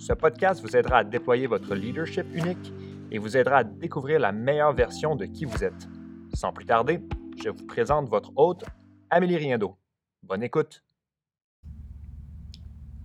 ce 0.00 0.14
podcast 0.14 0.62
vous 0.62 0.74
aidera 0.74 0.98
à 0.98 1.04
déployer 1.04 1.46
votre 1.46 1.74
leadership 1.74 2.24
unique 2.32 2.72
et 3.10 3.18
vous 3.18 3.36
aidera 3.36 3.58
à 3.58 3.64
découvrir 3.64 4.18
la 4.18 4.32
meilleure 4.32 4.72
version 4.72 5.14
de 5.14 5.26
qui 5.26 5.44
vous 5.44 5.62
êtes. 5.62 5.88
Sans 6.32 6.54
plus 6.54 6.64
tarder, 6.64 7.02
je 7.44 7.50
vous 7.50 7.66
présente 7.66 8.08
votre 8.08 8.32
hôte, 8.34 8.64
Amélie 9.10 9.36
Riendo. 9.36 9.76
Bonne 10.22 10.42
écoute! 10.42 10.82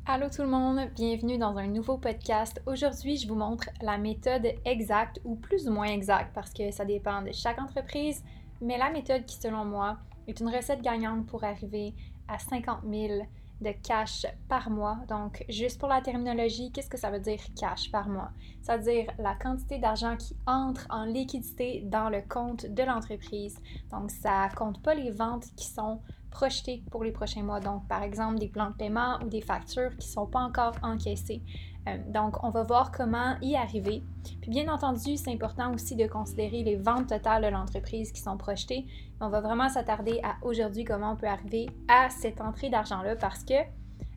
Allô 0.05 0.29
tout 0.29 0.43
le 0.43 0.47
monde, 0.47 0.89
bienvenue 0.95 1.37
dans 1.37 1.57
un 1.57 1.67
nouveau 1.67 1.97
podcast. 1.97 2.61
Aujourd'hui, 2.65 3.17
je 3.17 3.27
vous 3.27 3.35
montre 3.35 3.69
la 3.81 3.97
méthode 3.97 4.47
exacte 4.63 5.19
ou 5.25 5.35
plus 5.35 5.67
ou 5.67 5.73
moins 5.73 5.87
exacte 5.87 6.31
parce 6.33 6.53
que 6.53 6.71
ça 6.71 6.85
dépend 6.85 7.23
de 7.23 7.33
chaque 7.33 7.59
entreprise, 7.59 8.23
mais 8.61 8.77
la 8.77 8.89
méthode 8.89 9.25
qui, 9.25 9.35
selon 9.35 9.65
moi, 9.65 9.97
est 10.27 10.39
une 10.39 10.47
recette 10.47 10.81
gagnante 10.81 11.25
pour 11.27 11.43
arriver 11.43 11.93
à 12.29 12.39
50 12.39 12.83
000 12.89 13.23
de 13.61 13.71
cash 13.71 14.25
par 14.47 14.69
mois. 14.69 14.97
Donc, 15.07 15.45
juste 15.49 15.79
pour 15.79 15.89
la 15.89 16.01
terminologie, 16.01 16.71
qu'est-ce 16.71 16.89
que 16.89 16.97
ça 16.97 17.09
veut 17.09 17.19
dire 17.19 17.39
cash 17.59 17.91
par 17.91 18.07
mois? 18.07 18.31
Ça 18.61 18.77
veut 18.77 18.83
dire 18.83 19.11
la 19.17 19.35
quantité 19.35 19.79
d'argent 19.79 20.15
qui 20.17 20.35
entre 20.45 20.85
en 20.89 21.05
liquidité 21.05 21.81
dans 21.85 22.09
le 22.09 22.21
compte 22.21 22.65
de 22.65 22.83
l'entreprise. 22.83 23.57
Donc, 23.91 24.11
ça 24.11 24.49
compte 24.55 24.81
pas 24.81 24.93
les 24.93 25.11
ventes 25.11 25.45
qui 25.55 25.67
sont 25.67 26.01
projetées 26.31 26.83
pour 26.91 27.03
les 27.03 27.11
prochains 27.11 27.43
mois. 27.43 27.61
Donc, 27.61 27.87
par 27.87 28.03
exemple, 28.03 28.39
des 28.39 28.49
plans 28.49 28.69
de 28.69 28.75
paiement 28.75 29.19
ou 29.23 29.29
des 29.29 29.41
factures 29.41 29.91
qui 29.97 30.07
ne 30.07 30.13
sont 30.13 30.27
pas 30.27 30.41
encore 30.41 30.75
encaissées. 30.83 31.41
Euh, 31.87 31.97
donc, 32.07 32.43
on 32.43 32.49
va 32.49 32.63
voir 32.63 32.91
comment 32.91 33.35
y 33.41 33.55
arriver. 33.55 34.03
Puis, 34.41 34.49
bien 34.49 34.71
entendu, 34.73 35.17
c'est 35.17 35.31
important 35.31 35.73
aussi 35.73 35.95
de 35.95 36.07
considérer 36.07 36.63
les 36.63 36.75
ventes 36.75 37.07
totales 37.07 37.43
de 37.43 37.47
l'entreprise 37.47 38.11
qui 38.11 38.21
sont 38.21 38.37
projetées. 38.37 38.85
On 39.21 39.29
va 39.29 39.41
vraiment 39.41 39.69
s'attarder 39.69 40.19
à 40.23 40.35
aujourd'hui 40.45 40.83
comment 40.83 41.11
on 41.11 41.15
peut 41.15 41.27
arriver 41.27 41.69
à 41.87 42.09
cette 42.09 42.41
entrée 42.41 42.69
d'argent-là 42.69 43.15
parce 43.15 43.43
que 43.43 43.53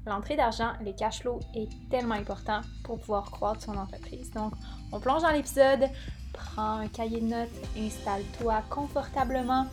l'entrée 0.07 0.37
d'argent, 0.37 0.73
les 0.81 0.95
cash 0.95 1.21
flows, 1.21 1.41
est 1.55 1.69
tellement 1.91 2.15
important 2.15 2.61
pour 2.85 2.99
pouvoir 2.99 3.31
croître 3.31 3.63
son 3.63 3.77
entreprise. 3.77 4.31
Donc, 4.33 4.53
on 4.93 5.01
plonge 5.01 5.23
dans 5.23 5.31
l'épisode, 5.31 5.89
prends 6.33 6.79
un 6.79 6.89
cahier 6.89 7.21
de 7.21 7.27
notes, 7.27 7.49
installe-toi 7.77 8.63
confortablement 8.71 9.67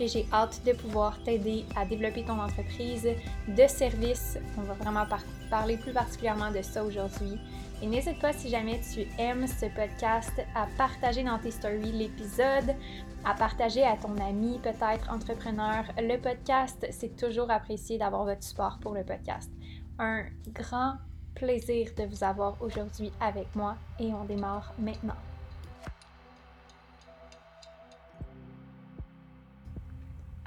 et 0.00 0.08
j'ai 0.08 0.26
hâte 0.32 0.60
de 0.64 0.72
pouvoir 0.72 1.18
t'aider 1.22 1.64
à 1.76 1.84
développer 1.84 2.24
ton 2.24 2.38
entreprise 2.38 3.08
de 3.48 3.66
service. 3.66 4.38
On 4.56 4.62
va 4.62 4.74
vraiment 4.74 5.04
parler 5.50 5.76
plus 5.76 5.92
particulièrement 5.92 6.50
de 6.50 6.62
ça 6.62 6.84
aujourd'hui. 6.84 7.38
Et 7.82 7.86
n'hésite 7.86 8.20
pas 8.20 8.32
si 8.32 8.48
jamais 8.48 8.80
tu 8.92 9.06
aimes 9.18 9.46
ce 9.46 9.66
podcast 9.66 10.32
à 10.54 10.66
partager 10.76 11.22
dans 11.22 11.38
tes 11.38 11.52
stories 11.52 11.92
l'épisode, 11.92 12.74
à 13.24 13.34
partager 13.34 13.84
à 13.84 13.96
ton 13.96 14.16
ami 14.16 14.58
peut-être 14.62 15.10
entrepreneur 15.10 15.84
le 15.96 16.16
podcast. 16.18 16.86
C'est 16.90 17.16
toujours 17.16 17.50
apprécié 17.50 17.98
d'avoir 17.98 18.24
votre 18.24 18.42
support 18.42 18.78
pour 18.80 18.94
le 18.94 19.04
podcast. 19.04 19.50
Un 19.98 20.24
grand 20.48 20.94
plaisir 21.34 21.90
de 21.96 22.04
vous 22.04 22.24
avoir 22.24 22.60
aujourd'hui 22.60 23.12
avec 23.20 23.54
moi 23.54 23.76
et 24.00 24.12
on 24.12 24.24
démarre 24.24 24.74
maintenant. 24.78 25.27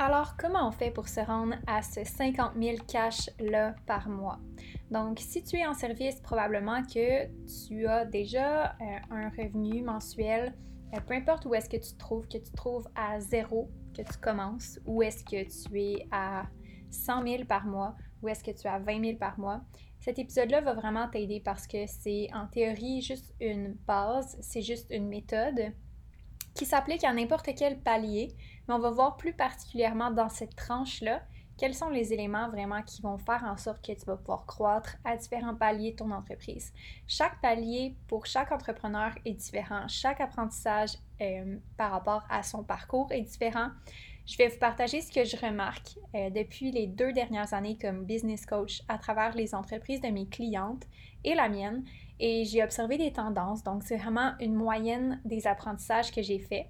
Alors, 0.03 0.35
comment 0.35 0.67
on 0.67 0.71
fait 0.71 0.89
pour 0.89 1.07
se 1.07 1.19
rendre 1.19 1.53
à 1.67 1.83
ce 1.83 2.03
50 2.03 2.53
000 2.59 2.77
cash-là 2.87 3.75
par 3.85 4.09
mois? 4.09 4.39
Donc, 4.89 5.19
si 5.19 5.43
tu 5.43 5.57
es 5.57 5.67
en 5.67 5.75
service, 5.75 6.19
probablement 6.21 6.81
que 6.81 7.27
tu 7.67 7.85
as 7.85 8.05
déjà 8.05 8.71
euh, 8.71 8.97
un 9.11 9.29
revenu 9.29 9.83
mensuel, 9.83 10.55
euh, 10.95 10.99
peu 11.01 11.13
importe 11.13 11.45
où 11.45 11.53
est-ce 11.53 11.69
que 11.69 11.77
tu 11.77 11.93
te 11.93 11.99
trouves, 11.99 12.27
que 12.27 12.39
tu 12.39 12.49
te 12.49 12.55
trouves 12.55 12.87
à 12.95 13.19
zéro, 13.19 13.69
que 13.95 14.01
tu 14.01 14.17
commences, 14.19 14.79
ou 14.87 15.03
est-ce 15.03 15.23
que 15.23 15.43
tu 15.43 15.79
es 15.79 16.07
à 16.09 16.47
100 16.89 17.27
000 17.27 17.45
par 17.45 17.67
mois, 17.67 17.95
ou 18.23 18.27
est-ce 18.27 18.43
que 18.43 18.59
tu 18.59 18.67
as 18.67 18.79
20 18.79 19.05
000 19.05 19.17
par 19.19 19.37
mois. 19.37 19.61
Cet 19.99 20.17
épisode-là 20.17 20.61
va 20.61 20.73
vraiment 20.73 21.09
t'aider 21.09 21.41
parce 21.45 21.67
que 21.67 21.85
c'est 21.85 22.27
en 22.33 22.47
théorie 22.47 23.03
juste 23.03 23.35
une 23.39 23.77
base, 23.85 24.35
c'est 24.41 24.63
juste 24.63 24.87
une 24.89 25.09
méthode 25.09 25.73
qui 26.55 26.65
s'applique 26.65 27.03
à 27.03 27.13
n'importe 27.13 27.49
quel 27.55 27.79
palier, 27.79 28.35
mais 28.67 28.73
on 28.73 28.79
va 28.79 28.91
voir 28.91 29.17
plus 29.17 29.33
particulièrement 29.33 30.11
dans 30.11 30.29
cette 30.29 30.55
tranche-là 30.55 31.21
quels 31.61 31.75
sont 31.75 31.89
les 31.89 32.11
éléments 32.11 32.49
vraiment 32.49 32.81
qui 32.81 33.03
vont 33.03 33.19
faire 33.19 33.43
en 33.43 33.55
sorte 33.55 33.85
que 33.85 33.91
tu 33.91 34.03
vas 34.05 34.17
pouvoir 34.17 34.47
croître 34.47 34.97
à 35.05 35.15
différents 35.15 35.53
paliers 35.53 35.91
de 35.91 35.97
ton 35.97 36.09
entreprise. 36.09 36.73
Chaque 37.07 37.39
palier 37.39 37.95
pour 38.07 38.25
chaque 38.25 38.51
entrepreneur 38.51 39.11
est 39.25 39.33
différent. 39.35 39.87
Chaque 39.87 40.21
apprentissage 40.21 40.93
euh, 41.21 41.57
par 41.77 41.91
rapport 41.91 42.23
à 42.31 42.41
son 42.41 42.63
parcours 42.63 43.11
est 43.11 43.21
différent. 43.21 43.67
Je 44.25 44.37
vais 44.37 44.47
vous 44.47 44.57
partager 44.57 45.01
ce 45.01 45.11
que 45.11 45.23
je 45.23 45.37
remarque 45.37 45.99
euh, 46.15 46.31
depuis 46.31 46.71
les 46.71 46.87
deux 46.87 47.13
dernières 47.13 47.53
années 47.53 47.77
comme 47.79 48.05
business 48.05 48.47
coach 48.47 48.81
à 48.87 48.97
travers 48.97 49.35
les 49.35 49.53
entreprises 49.53 50.01
de 50.01 50.07
mes 50.07 50.27
clientes 50.27 50.87
et 51.23 51.35
la 51.35 51.47
mienne 51.47 51.83
et 52.19 52.43
j'ai 52.45 52.63
observé 52.63 52.97
des 52.97 53.13
tendances. 53.13 53.63
Donc, 53.63 53.83
c'est 53.83 53.97
vraiment 53.97 54.33
une 54.39 54.55
moyenne 54.55 55.21
des 55.25 55.45
apprentissages 55.45 56.11
que 56.11 56.23
j'ai 56.23 56.39
faits. 56.39 56.67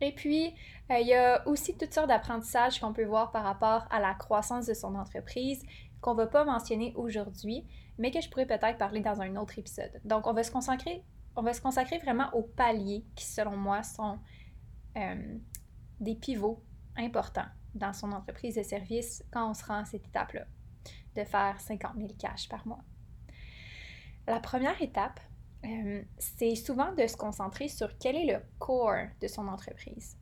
Et 0.00 0.12
puis, 0.12 0.54
euh, 0.90 0.98
il 0.98 1.06
y 1.06 1.14
a 1.14 1.46
aussi 1.46 1.76
toutes 1.76 1.92
sortes 1.92 2.08
d'apprentissages 2.08 2.80
qu'on 2.80 2.92
peut 2.92 3.04
voir 3.04 3.30
par 3.30 3.44
rapport 3.44 3.86
à 3.90 4.00
la 4.00 4.14
croissance 4.14 4.66
de 4.66 4.74
son 4.74 4.94
entreprise 4.94 5.64
qu'on 6.00 6.12
ne 6.12 6.18
va 6.18 6.26
pas 6.26 6.44
mentionner 6.44 6.94
aujourd'hui, 6.96 7.66
mais 7.98 8.10
que 8.10 8.20
je 8.20 8.30
pourrais 8.30 8.46
peut-être 8.46 8.78
parler 8.78 9.00
dans 9.00 9.20
un 9.20 9.36
autre 9.36 9.58
épisode. 9.58 10.00
Donc, 10.04 10.26
on 10.26 10.32
va 10.32 10.42
se 10.42 10.50
consacrer, 10.50 11.04
on 11.36 11.42
va 11.42 11.52
se 11.52 11.60
consacrer 11.60 11.98
vraiment 11.98 12.30
aux 12.32 12.42
paliers 12.42 13.04
qui, 13.14 13.26
selon 13.26 13.56
moi, 13.56 13.82
sont 13.82 14.18
euh, 14.96 15.38
des 16.00 16.14
pivots 16.14 16.62
importants 16.96 17.48
dans 17.74 17.92
son 17.92 18.12
entreprise 18.12 18.56
de 18.56 18.62
service 18.62 19.22
quand 19.30 19.50
on 19.50 19.54
se 19.54 19.64
rend 19.64 19.80
à 19.80 19.84
cette 19.84 20.06
étape-là, 20.06 20.46
de 21.16 21.24
faire 21.24 21.60
50 21.60 21.92
000 21.96 22.08
cash 22.18 22.48
par 22.48 22.66
mois. 22.66 22.82
La 24.26 24.40
première 24.40 24.80
étape, 24.80 25.20
euh, 25.64 26.02
c'est 26.18 26.54
souvent 26.54 26.92
de 26.94 27.06
se 27.06 27.16
concentrer 27.16 27.68
sur 27.68 27.98
quel 27.98 28.16
est 28.16 28.32
le 28.32 28.40
core 28.58 29.08
de 29.20 29.28
son 29.28 29.46
entreprise. 29.48 30.16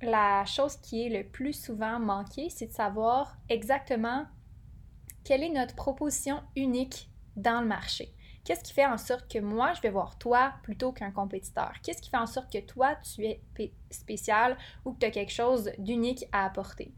La 0.00 0.44
chose 0.44 0.76
qui 0.76 1.06
est 1.06 1.08
le 1.08 1.28
plus 1.28 1.52
souvent 1.52 1.98
manquée, 1.98 2.48
c'est 2.50 2.66
de 2.66 2.72
savoir 2.72 3.36
exactement 3.48 4.26
quelle 5.22 5.42
est 5.42 5.50
notre 5.50 5.74
proposition 5.74 6.42
unique 6.56 7.10
dans 7.36 7.60
le 7.60 7.66
marché. 7.66 8.14
Qu'est-ce 8.44 8.62
qui 8.62 8.74
fait 8.74 8.84
en 8.84 8.98
sorte 8.98 9.30
que 9.32 9.38
moi, 9.38 9.72
je 9.72 9.80
vais 9.80 9.88
voir 9.88 10.18
toi 10.18 10.52
plutôt 10.62 10.92
qu'un 10.92 11.10
compétiteur? 11.10 11.72
Qu'est-ce 11.82 12.02
qui 12.02 12.10
fait 12.10 12.18
en 12.18 12.26
sorte 12.26 12.52
que 12.52 12.58
toi, 12.58 12.94
tu 12.96 13.24
es 13.24 13.40
spécial 13.90 14.58
ou 14.84 14.92
que 14.92 14.98
tu 14.98 15.06
as 15.06 15.10
quelque 15.10 15.32
chose 15.32 15.72
d'unique 15.78 16.26
à 16.30 16.44
apporter? 16.44 16.92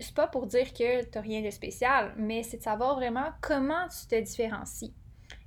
C'est 0.00 0.14
pas 0.14 0.26
pour 0.26 0.46
dire 0.46 0.72
que 0.72 1.04
tu 1.04 1.10
n'as 1.14 1.20
rien 1.20 1.42
de 1.42 1.50
spécial, 1.50 2.12
mais 2.16 2.42
c'est 2.42 2.58
de 2.58 2.62
savoir 2.62 2.96
vraiment 2.96 3.30
comment 3.40 3.86
tu 3.88 4.06
te 4.08 4.20
différencies. 4.20 4.94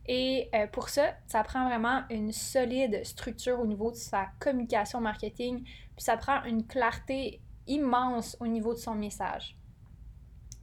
Et 0.08 0.50
euh, 0.56 0.68
pour 0.68 0.90
ça, 0.90 1.14
ça 1.28 1.44
prend 1.44 1.68
vraiment 1.68 2.04
une 2.10 2.32
solide 2.32 3.06
structure 3.06 3.60
au 3.60 3.66
niveau 3.66 3.92
de 3.92 3.96
sa 3.96 4.28
communication 4.40 5.00
marketing, 5.00 5.64
puis 5.64 6.04
ça 6.04 6.18
prend 6.18 6.44
une 6.44 6.66
clarté 6.66 7.40
immense 7.68 8.36
au 8.40 8.48
niveau 8.48 8.74
de 8.74 8.80
son 8.80 8.96
message. 8.96 9.56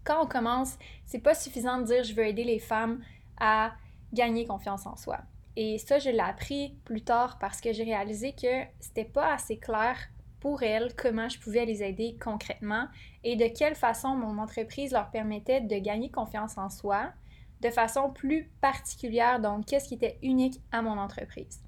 Quand 0.04 0.24
on 0.24 0.26
commence, 0.26 0.76
c'est 1.06 1.20
pas 1.20 1.34
suffisant 1.34 1.78
de 1.78 1.84
dire 1.84 2.02
je 2.02 2.14
veux 2.14 2.26
aider 2.26 2.44
les 2.44 2.58
femmes 2.58 3.02
à 3.38 3.72
gagner 4.12 4.46
confiance 4.46 4.86
en 4.86 4.96
soi. 4.96 5.18
Et 5.56 5.78
ça, 5.78 5.98
je 5.98 6.10
l'ai 6.10 6.20
appris 6.20 6.76
plus 6.84 7.02
tard 7.02 7.38
parce 7.38 7.60
que 7.60 7.72
j'ai 7.72 7.84
réalisé 7.84 8.32
que 8.32 8.64
c'était 8.80 9.04
pas 9.04 9.32
assez 9.32 9.58
clair 9.58 9.96
pour 10.40 10.62
elles 10.62 10.94
comment 10.94 11.28
je 11.28 11.38
pouvais 11.40 11.64
les 11.64 11.82
aider 11.82 12.16
concrètement 12.20 12.86
et 13.24 13.34
de 13.36 13.48
quelle 13.48 13.74
façon 13.74 14.14
mon 14.14 14.38
entreprise 14.38 14.92
leur 14.92 15.10
permettait 15.10 15.60
de 15.60 15.76
gagner 15.78 16.10
confiance 16.10 16.56
en 16.58 16.70
soi, 16.70 17.12
de 17.60 17.70
façon 17.70 18.10
plus 18.10 18.50
particulière, 18.60 19.40
donc 19.40 19.66
qu'est-ce 19.66 19.88
qui 19.88 19.94
était 19.94 20.18
unique 20.22 20.60
à 20.72 20.82
mon 20.82 20.98
entreprise. 20.98 21.60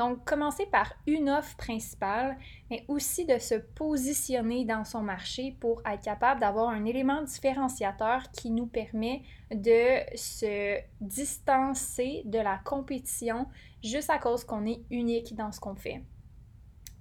Donc, 0.00 0.24
commencer 0.24 0.64
par 0.64 0.94
une 1.06 1.28
offre 1.28 1.54
principale, 1.58 2.38
mais 2.70 2.86
aussi 2.88 3.26
de 3.26 3.36
se 3.36 3.54
positionner 3.54 4.64
dans 4.64 4.82
son 4.84 5.02
marché 5.02 5.58
pour 5.60 5.82
être 5.86 6.02
capable 6.02 6.40
d'avoir 6.40 6.70
un 6.70 6.86
élément 6.86 7.20
différenciateur 7.20 8.30
qui 8.30 8.50
nous 8.50 8.66
permet 8.66 9.22
de 9.50 10.00
se 10.16 10.78
distancer 11.02 12.22
de 12.24 12.38
la 12.38 12.56
compétition 12.64 13.46
juste 13.84 14.08
à 14.08 14.18
cause 14.18 14.42
qu'on 14.42 14.64
est 14.64 14.80
unique 14.90 15.36
dans 15.36 15.52
ce 15.52 15.60
qu'on 15.60 15.76
fait. 15.76 16.02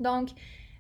Donc, 0.02 0.32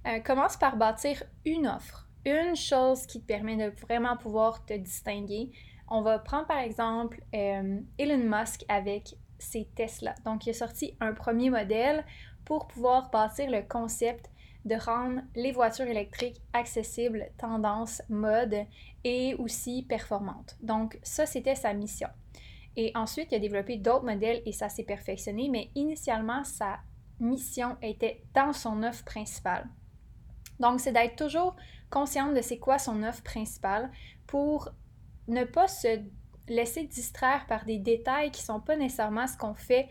euh, 0.05 0.19
commence 0.19 0.57
par 0.57 0.75
bâtir 0.75 1.23
une 1.45 1.67
offre, 1.67 2.09
une 2.25 2.55
chose 2.55 3.05
qui 3.05 3.21
te 3.21 3.25
permet 3.25 3.55
de 3.55 3.73
vraiment 3.79 4.17
pouvoir 4.17 4.65
te 4.65 4.73
distinguer, 4.73 5.51
on 5.89 6.01
va 6.01 6.19
prendre 6.19 6.47
par 6.47 6.59
exemple 6.59 7.21
euh, 7.33 7.79
Elon 7.97 8.17
Musk 8.17 8.65
avec 8.67 9.15
c'est 9.39 9.67
Tesla. 9.73 10.13
Donc, 10.25 10.45
il 10.45 10.51
a 10.51 10.53
sorti 10.53 10.95
un 10.99 11.13
premier 11.13 11.49
modèle 11.49 12.05
pour 12.45 12.67
pouvoir 12.67 13.09
bâtir 13.09 13.49
le 13.49 13.61
concept 13.61 14.29
de 14.65 14.75
rendre 14.75 15.21
les 15.35 15.51
voitures 15.51 15.87
électriques 15.87 16.41
accessibles, 16.53 17.29
tendance, 17.37 18.01
mode 18.09 18.65
et 19.03 19.33
aussi 19.35 19.83
performantes. 19.87 20.57
Donc, 20.61 20.99
ça, 21.01 21.25
c'était 21.25 21.55
sa 21.55 21.73
mission. 21.73 22.09
Et 22.75 22.91
ensuite, 22.95 23.31
il 23.31 23.35
a 23.35 23.39
développé 23.39 23.77
d'autres 23.77 24.05
modèles 24.05 24.41
et 24.45 24.51
ça 24.51 24.69
s'est 24.69 24.83
perfectionné, 24.83 25.49
mais 25.49 25.69
initialement, 25.75 26.43
sa 26.43 26.79
mission 27.19 27.77
était 27.81 28.21
dans 28.33 28.53
son 28.53 28.83
offre 28.83 29.03
principale. 29.05 29.67
Donc, 30.59 30.81
c'est 30.81 30.91
d'être 30.91 31.15
toujours 31.15 31.55
consciente 31.89 32.35
de 32.35 32.41
c'est 32.41 32.59
quoi 32.59 32.77
son 32.77 33.01
offre 33.03 33.23
principale 33.23 33.89
pour 34.27 34.69
ne 35.29 35.43
pas 35.43 35.67
se 35.67 35.99
laisser 36.47 36.83
distraire 36.83 37.45
par 37.47 37.65
des 37.65 37.77
détails 37.77 38.31
qui 38.31 38.41
ne 38.41 38.45
sont 38.45 38.59
pas 38.59 38.75
nécessairement 38.75 39.27
ce 39.27 39.37
qu'on 39.37 39.53
fait 39.53 39.87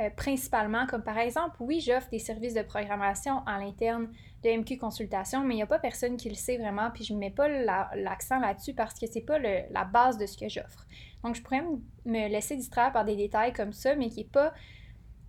euh, 0.00 0.10
principalement, 0.10 0.86
comme 0.86 1.02
par 1.02 1.18
exemple, 1.18 1.56
oui, 1.60 1.80
j'offre 1.80 2.08
des 2.10 2.18
services 2.18 2.54
de 2.54 2.62
programmation 2.62 3.44
à 3.46 3.58
l'interne 3.58 4.08
de 4.42 4.58
MQ 4.58 4.78
Consultation, 4.78 5.44
mais 5.44 5.54
il 5.54 5.58
n'y 5.58 5.62
a 5.62 5.66
pas 5.66 5.78
personne 5.78 6.16
qui 6.16 6.28
le 6.28 6.34
sait 6.34 6.56
vraiment, 6.56 6.90
puis 6.90 7.04
je 7.04 7.12
ne 7.12 7.18
mets 7.18 7.30
pas 7.30 7.48
l'accent 7.48 8.38
là-dessus 8.40 8.74
parce 8.74 8.94
que 8.98 9.06
ce 9.06 9.14
n'est 9.14 9.24
pas 9.24 9.38
la 9.38 9.84
base 9.84 10.18
de 10.18 10.26
ce 10.26 10.36
que 10.36 10.48
j'offre. 10.48 10.86
Donc, 11.22 11.36
je 11.36 11.42
pourrais 11.42 11.62
me 12.06 12.28
laisser 12.28 12.56
distraire 12.56 12.92
par 12.92 13.04
des 13.04 13.16
détails 13.16 13.52
comme 13.52 13.72
ça, 13.72 13.94
mais 13.94 14.08
qui 14.08 14.20
n'est 14.20 14.30
pas 14.30 14.52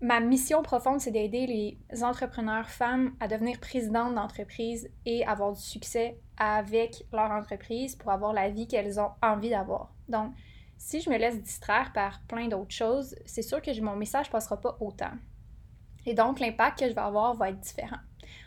ma 0.04 0.20
mission 0.20 0.62
profonde, 0.64 1.00
c'est 1.00 1.12
d'aider 1.12 1.48
les 1.48 2.04
entrepreneurs 2.04 2.70
femmes 2.70 3.16
à 3.22 3.28
devenir 3.28 3.60
présidentes 3.60 4.16
d'entreprise 4.16 4.90
et 5.06 5.26
avoir 5.26 5.54
du 5.54 5.62
succès 5.62 6.18
avec 6.38 7.06
leur 7.12 7.32
entreprise 7.32 7.96
pour 7.96 8.12
avoir 8.12 8.34
la 8.34 8.50
vie 8.50 8.68
qu'elles 8.68 9.00
ont 9.00 9.12
envie 9.22 9.50
d'avoir. 9.50 9.94
Donc, 10.10 10.34
si 10.78 11.02
je 11.02 11.10
me 11.10 11.18
laisse 11.18 11.42
distraire 11.42 11.92
par 11.94 12.22
plein 12.28 12.48
d'autres 12.48 12.74
choses, 12.74 13.16
c'est 13.26 13.42
sûr 13.42 13.62
que 13.62 13.80
mon 13.82 13.96
message 13.96 14.28
ne 14.28 14.32
passera 14.32 14.60
pas 14.60 14.78
autant. 14.80 15.12
Et 16.06 16.14
donc, 16.14 16.40
l'impact 16.40 16.80
que 16.80 16.90
je 16.90 16.94
vais 16.94 17.02
avoir 17.02 17.36
va 17.36 17.50
être 17.50 17.60
différent. 17.60 18.00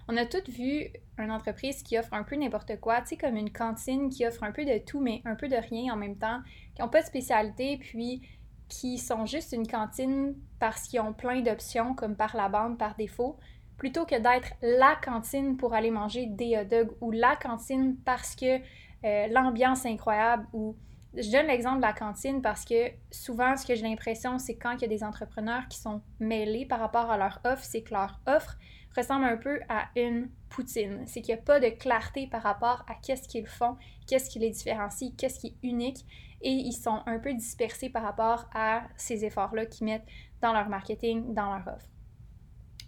On 0.09 0.17
a 0.17 0.27
toutes 0.27 0.49
vu 0.49 0.89
une 1.19 1.31
entreprise 1.31 1.83
qui 1.83 1.99
offre 1.99 2.13
un 2.13 2.23
peu 2.23 2.37
n'importe 2.37 2.79
quoi, 2.81 3.01
tu 3.01 3.09
sais, 3.09 3.17
comme 3.17 3.37
une 3.37 3.51
cantine 3.53 4.11
qui 4.11 4.27
offre 4.27 4.43
un 4.45 4.53
peu 4.53 4.65
de 4.65 4.79
tout, 4.79 5.01
mais 5.01 5.23
un 5.25 5.35
peu 5.35 5.49
de 5.49 5.57
rien 5.57 5.95
en 5.95 5.97
même 5.97 6.17
temps, 6.17 6.41
qui 6.75 6.83
n'ont 6.83 6.89
pas 6.89 7.03
de 7.03 7.07
spécialité, 7.07 7.79
puis 7.79 8.23
qui 8.69 8.99
sont 8.99 9.27
juste 9.27 9.53
une 9.53 9.67
cantine 9.67 10.35
parce 10.59 10.89
qu'ils 10.89 11.01
ont 11.01 11.13
plein 11.13 11.41
d'options, 11.41 11.95
comme 11.95 12.17
par 12.17 12.37
la 12.37 12.49
bande, 12.49 12.79
par 12.79 12.97
défaut, 12.97 13.39
plutôt 13.77 14.05
que 14.05 14.15
d'être 14.15 14.53
la 14.63 14.97
cantine 15.05 15.57
pour 15.57 15.75
aller 15.75 15.91
manger 15.91 16.27
des 16.27 16.57
hot 16.59 16.65
dogs 16.65 16.97
ou 17.01 17.11
la 17.11 17.37
cantine 17.37 17.97
parce 18.05 18.35
que 18.35 18.59
euh, 19.05 19.27
l'ambiance 19.29 19.85
est 19.85 19.91
incroyable 19.91 20.47
ou 20.53 20.77
je 21.15 21.31
donne 21.31 21.47
l'exemple 21.47 21.77
de 21.77 21.83
la 21.83 21.93
cantine 21.93 22.43
parce 22.43 22.65
que 22.65 22.91
souvent, 23.11 23.57
ce 23.57 23.67
que 23.67 23.75
j'ai 23.75 23.83
l'impression, 23.83 24.39
c'est 24.39 24.57
quand 24.57 24.73
il 24.73 24.83
y 24.83 24.85
a 24.85 24.89
des 24.89 25.03
entrepreneurs 25.03 25.67
qui 25.69 25.79
sont 25.79 26.03
mêlés 26.21 26.67
par 26.67 26.81
rapport 26.81 27.11
à 27.11 27.17
leur 27.17 27.41
offre, 27.45 27.65
c'est 27.65 27.83
que 27.83 27.95
leur 27.95 28.21
offre 28.27 28.57
ressemble 28.97 29.25
un 29.25 29.37
peu 29.37 29.61
à 29.69 29.89
une 29.97 30.31
poutine. 30.49 31.03
C'est 31.07 31.21
qu'il 31.23 31.35
n'y 31.35 31.41
a 31.41 31.43
pas 31.43 31.61
de 31.61 31.69
clarté 31.69 32.27
par 32.27 32.43
rapport 32.43 32.85
à 32.89 32.95
qu'est-ce 32.95 33.29
qu'ils 33.29 33.47
font, 33.47 33.77
qu'est-ce 34.07 34.31
qui 34.31 34.39
les 34.39 34.51
différencie, 34.51 35.13
qu'est-ce 35.17 35.41
qui 35.41 35.49
est 35.49 35.67
unique 35.67 36.05
et 36.43 36.51
ils 36.51 36.73
sont 36.73 37.03
un 37.07 37.19
peu 37.19 37.33
dispersés 37.33 37.89
par 37.89 38.03
rapport 38.03 38.49
à 38.55 38.83
ces 38.97 39.25
efforts-là 39.25 39.67
qu'ils 39.67 39.87
mettent 39.87 40.07
dans 40.43 40.53
leur 40.53 40.69
marketing, 40.69 41.35
dans 41.35 41.57
leur 41.57 41.67
offre. 41.67 41.89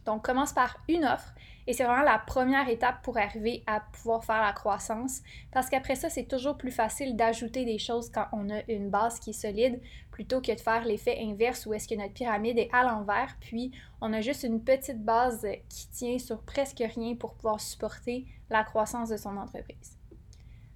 Donc, 0.08 0.24
commence 0.24 0.54
par 0.54 0.78
une 0.88 1.04
offre 1.04 1.34
et 1.66 1.74
c'est 1.74 1.84
vraiment 1.84 2.00
la 2.00 2.18
première 2.18 2.66
étape 2.70 3.02
pour 3.02 3.18
arriver 3.18 3.62
à 3.66 3.80
pouvoir 3.92 4.24
faire 4.24 4.40
la 4.40 4.54
croissance 4.54 5.20
parce 5.52 5.68
qu'après 5.68 5.96
ça, 5.96 6.08
c'est 6.08 6.24
toujours 6.24 6.56
plus 6.56 6.70
facile 6.70 7.14
d'ajouter 7.14 7.66
des 7.66 7.76
choses 7.76 8.10
quand 8.10 8.24
on 8.32 8.48
a 8.48 8.62
une 8.68 8.88
base 8.88 9.20
qui 9.20 9.30
est 9.30 9.34
solide 9.34 9.82
plutôt 10.10 10.40
que 10.40 10.50
de 10.50 10.60
faire 10.60 10.86
l'effet 10.86 11.18
inverse 11.20 11.66
où 11.66 11.74
est-ce 11.74 11.86
que 11.86 11.94
notre 11.94 12.14
pyramide 12.14 12.58
est 12.58 12.70
à 12.72 12.84
l'envers 12.84 13.36
puis 13.38 13.70
on 14.00 14.14
a 14.14 14.22
juste 14.22 14.44
une 14.44 14.64
petite 14.64 15.04
base 15.04 15.46
qui 15.68 15.90
tient 15.90 16.18
sur 16.18 16.40
presque 16.40 16.82
rien 16.82 17.14
pour 17.14 17.34
pouvoir 17.34 17.60
supporter 17.60 18.24
la 18.48 18.64
croissance 18.64 19.10
de 19.10 19.18
son 19.18 19.36
entreprise. 19.36 19.98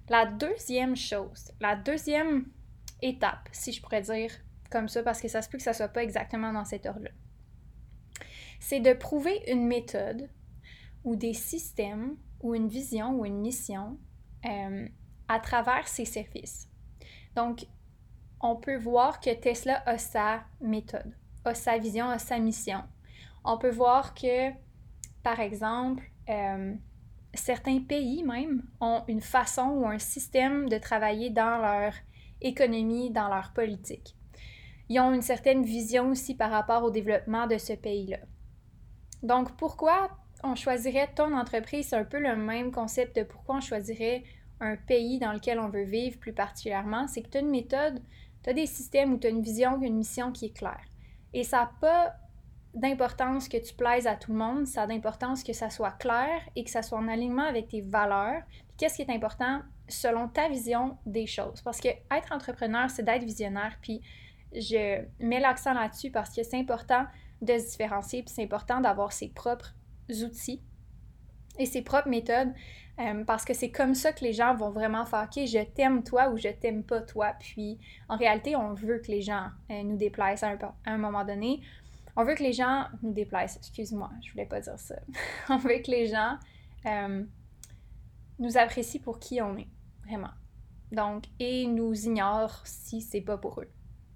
La 0.09 0.27
deuxième 0.27 0.95
chose, 0.95 1.51
la 1.59 1.75
deuxième 1.75 2.45
étape, 3.01 3.49
si 3.51 3.71
je 3.71 3.81
pourrais 3.81 4.03
dire 4.03 4.29
comme 4.69 4.87
ça, 4.87 5.01
parce 5.01 5.19
que 5.19 5.27
ça 5.27 5.41
se 5.41 5.49
peut 5.49 5.57
que 5.57 5.63
ça 5.63 5.73
soit 5.73 5.87
pas 5.87 6.03
exactement 6.03 6.53
dans 6.53 6.65
cet 6.65 6.85
ordre-là. 6.85 7.09
C'est 8.63 8.79
de 8.79 8.93
prouver 8.93 9.43
une 9.51 9.67
méthode 9.67 10.29
ou 11.03 11.17
des 11.17 11.33
systèmes 11.33 12.15
ou 12.39 12.55
une 12.55 12.69
vision 12.69 13.19
ou 13.19 13.25
une 13.25 13.41
mission 13.41 13.97
euh, 14.45 14.87
à 15.27 15.39
travers 15.41 15.85
ses 15.85 16.05
services. 16.05 16.69
Donc, 17.35 17.65
on 18.39 18.55
peut 18.55 18.77
voir 18.77 19.19
que 19.19 19.33
Tesla 19.33 19.83
a 19.85 19.97
sa 19.97 20.45
méthode, 20.61 21.13
a 21.43 21.53
sa 21.53 21.77
vision, 21.77 22.07
a 22.07 22.19
sa 22.19 22.39
mission. 22.39 22.81
On 23.43 23.57
peut 23.57 23.69
voir 23.69 24.13
que, 24.13 24.51
par 25.23 25.41
exemple, 25.41 26.09
euh, 26.29 26.73
certains 27.33 27.81
pays 27.81 28.23
même 28.23 28.63
ont 28.79 29.03
une 29.09 29.19
façon 29.19 29.71
ou 29.71 29.87
un 29.87 29.99
système 29.99 30.69
de 30.69 30.77
travailler 30.77 31.31
dans 31.31 31.57
leur 31.57 31.93
économie, 32.39 33.11
dans 33.11 33.27
leur 33.27 33.51
politique. 33.51 34.15
Ils 34.87 35.01
ont 35.01 35.13
une 35.13 35.21
certaine 35.21 35.65
vision 35.65 36.11
aussi 36.11 36.33
par 36.33 36.49
rapport 36.49 36.83
au 36.83 36.91
développement 36.91 37.45
de 37.45 37.57
ce 37.57 37.73
pays-là. 37.73 38.19
Donc, 39.23 39.55
pourquoi 39.57 40.09
on 40.43 40.55
choisirait 40.55 41.09
ton 41.15 41.35
entreprise? 41.35 41.87
C'est 41.87 41.95
un 41.95 42.03
peu 42.03 42.19
le 42.19 42.35
même 42.35 42.71
concept 42.71 43.15
de 43.15 43.23
pourquoi 43.23 43.55
on 43.55 43.61
choisirait 43.61 44.23
un 44.59 44.75
pays 44.75 45.19
dans 45.19 45.31
lequel 45.31 45.59
on 45.59 45.69
veut 45.69 45.83
vivre 45.83 46.19
plus 46.19 46.33
particulièrement. 46.33 47.07
C'est 47.07 47.21
que 47.21 47.29
tu 47.29 47.37
as 47.37 47.41
une 47.41 47.49
méthode, 47.49 48.01
tu 48.43 48.49
as 48.49 48.53
des 48.53 48.65
systèmes 48.65 49.13
où 49.13 49.17
tu 49.17 49.27
as 49.27 49.29
une 49.29 49.41
vision, 49.41 49.81
une 49.81 49.95
mission 49.95 50.31
qui 50.31 50.45
est 50.47 50.57
claire. 50.57 50.83
Et 51.33 51.43
ça 51.43 51.61
n'a 51.61 51.71
pas 51.81 52.13
d'importance 52.73 53.47
que 53.47 53.57
tu 53.57 53.73
plaises 53.73 54.07
à 54.07 54.15
tout 54.15 54.31
le 54.31 54.37
monde, 54.37 54.65
ça 54.65 54.83
a 54.83 54.87
d'importance 54.87 55.43
que 55.43 55.53
ça 55.53 55.69
soit 55.69 55.91
clair 55.91 56.41
et 56.55 56.63
que 56.63 56.69
ça 56.69 56.81
soit 56.81 56.97
en 56.97 57.07
alignement 57.07 57.43
avec 57.43 57.67
tes 57.67 57.81
valeurs. 57.81 58.41
Qu'est-ce 58.77 58.95
qui 58.95 59.03
est 59.03 59.13
important 59.13 59.61
selon 59.87 60.27
ta 60.27 60.49
vision 60.49 60.97
des 61.05 61.27
choses? 61.27 61.61
Parce 61.61 61.79
que 61.79 61.89
être 61.89 62.31
entrepreneur, 62.31 62.89
c'est 62.89 63.03
d'être 63.03 63.23
visionnaire. 63.23 63.77
Puis 63.81 64.01
je 64.53 65.03
mets 65.19 65.39
l'accent 65.39 65.73
là-dessus 65.73 66.09
parce 66.09 66.35
que 66.35 66.41
c'est 66.43 66.57
important 66.57 67.05
de 67.43 67.57
se 67.57 67.71
différencier, 67.71 68.23
puis 68.23 68.33
c'est 68.33 68.43
important 68.43 68.81
d'avoir 68.81 69.11
ses 69.11 69.29
propres 69.29 69.73
outils 70.09 70.61
et 71.59 71.65
ses 71.65 71.81
propres 71.81 72.09
méthodes, 72.09 72.51
euh, 72.99 73.23
parce 73.25 73.45
que 73.45 73.53
c'est 73.53 73.71
comme 73.71 73.95
ça 73.95 74.11
que 74.11 74.23
les 74.23 74.33
gens 74.33 74.55
vont 74.55 74.69
vraiment 74.69 75.05
faire, 75.05 75.27
OK, 75.31 75.45
je 75.45 75.63
t'aime 75.63 76.03
toi 76.03 76.29
ou 76.29 76.37
je 76.37 76.49
t'aime 76.49 76.83
pas 76.83 77.01
toi. 77.01 77.33
Puis 77.39 77.79
en 78.09 78.17
réalité, 78.17 78.55
on 78.55 78.73
veut 78.73 78.99
que 78.99 79.11
les 79.11 79.21
gens 79.21 79.47
euh, 79.71 79.83
nous 79.83 79.97
déplaisent 79.97 80.43
à 80.43 80.57
un, 80.85 80.97
moment 80.97 81.23
donné. 81.23 81.61
On 82.15 82.23
veut 82.23 82.35
que 82.35 82.43
les 82.43 82.53
gens 82.53 82.85
nous 83.01 83.13
déplaisent, 83.13 83.57
excuse-moi, 83.57 84.09
je 84.21 84.31
voulais 84.31 84.45
pas 84.45 84.61
dire 84.61 84.79
ça. 84.79 84.95
on 85.49 85.57
veut 85.57 85.79
que 85.83 85.91
les 85.91 86.07
gens 86.07 86.37
euh, 86.85 87.23
nous 88.39 88.57
apprécient 88.57 89.01
pour 89.01 89.19
qui 89.19 89.41
on 89.41 89.57
est, 89.57 89.69
vraiment. 90.05 90.31
Donc, 90.91 91.25
et 91.39 91.65
nous 91.65 91.93
ignorent 92.05 92.61
si 92.65 93.01
c'est 93.01 93.21
pas 93.21 93.37
pour 93.37 93.61
eux. 93.61 93.69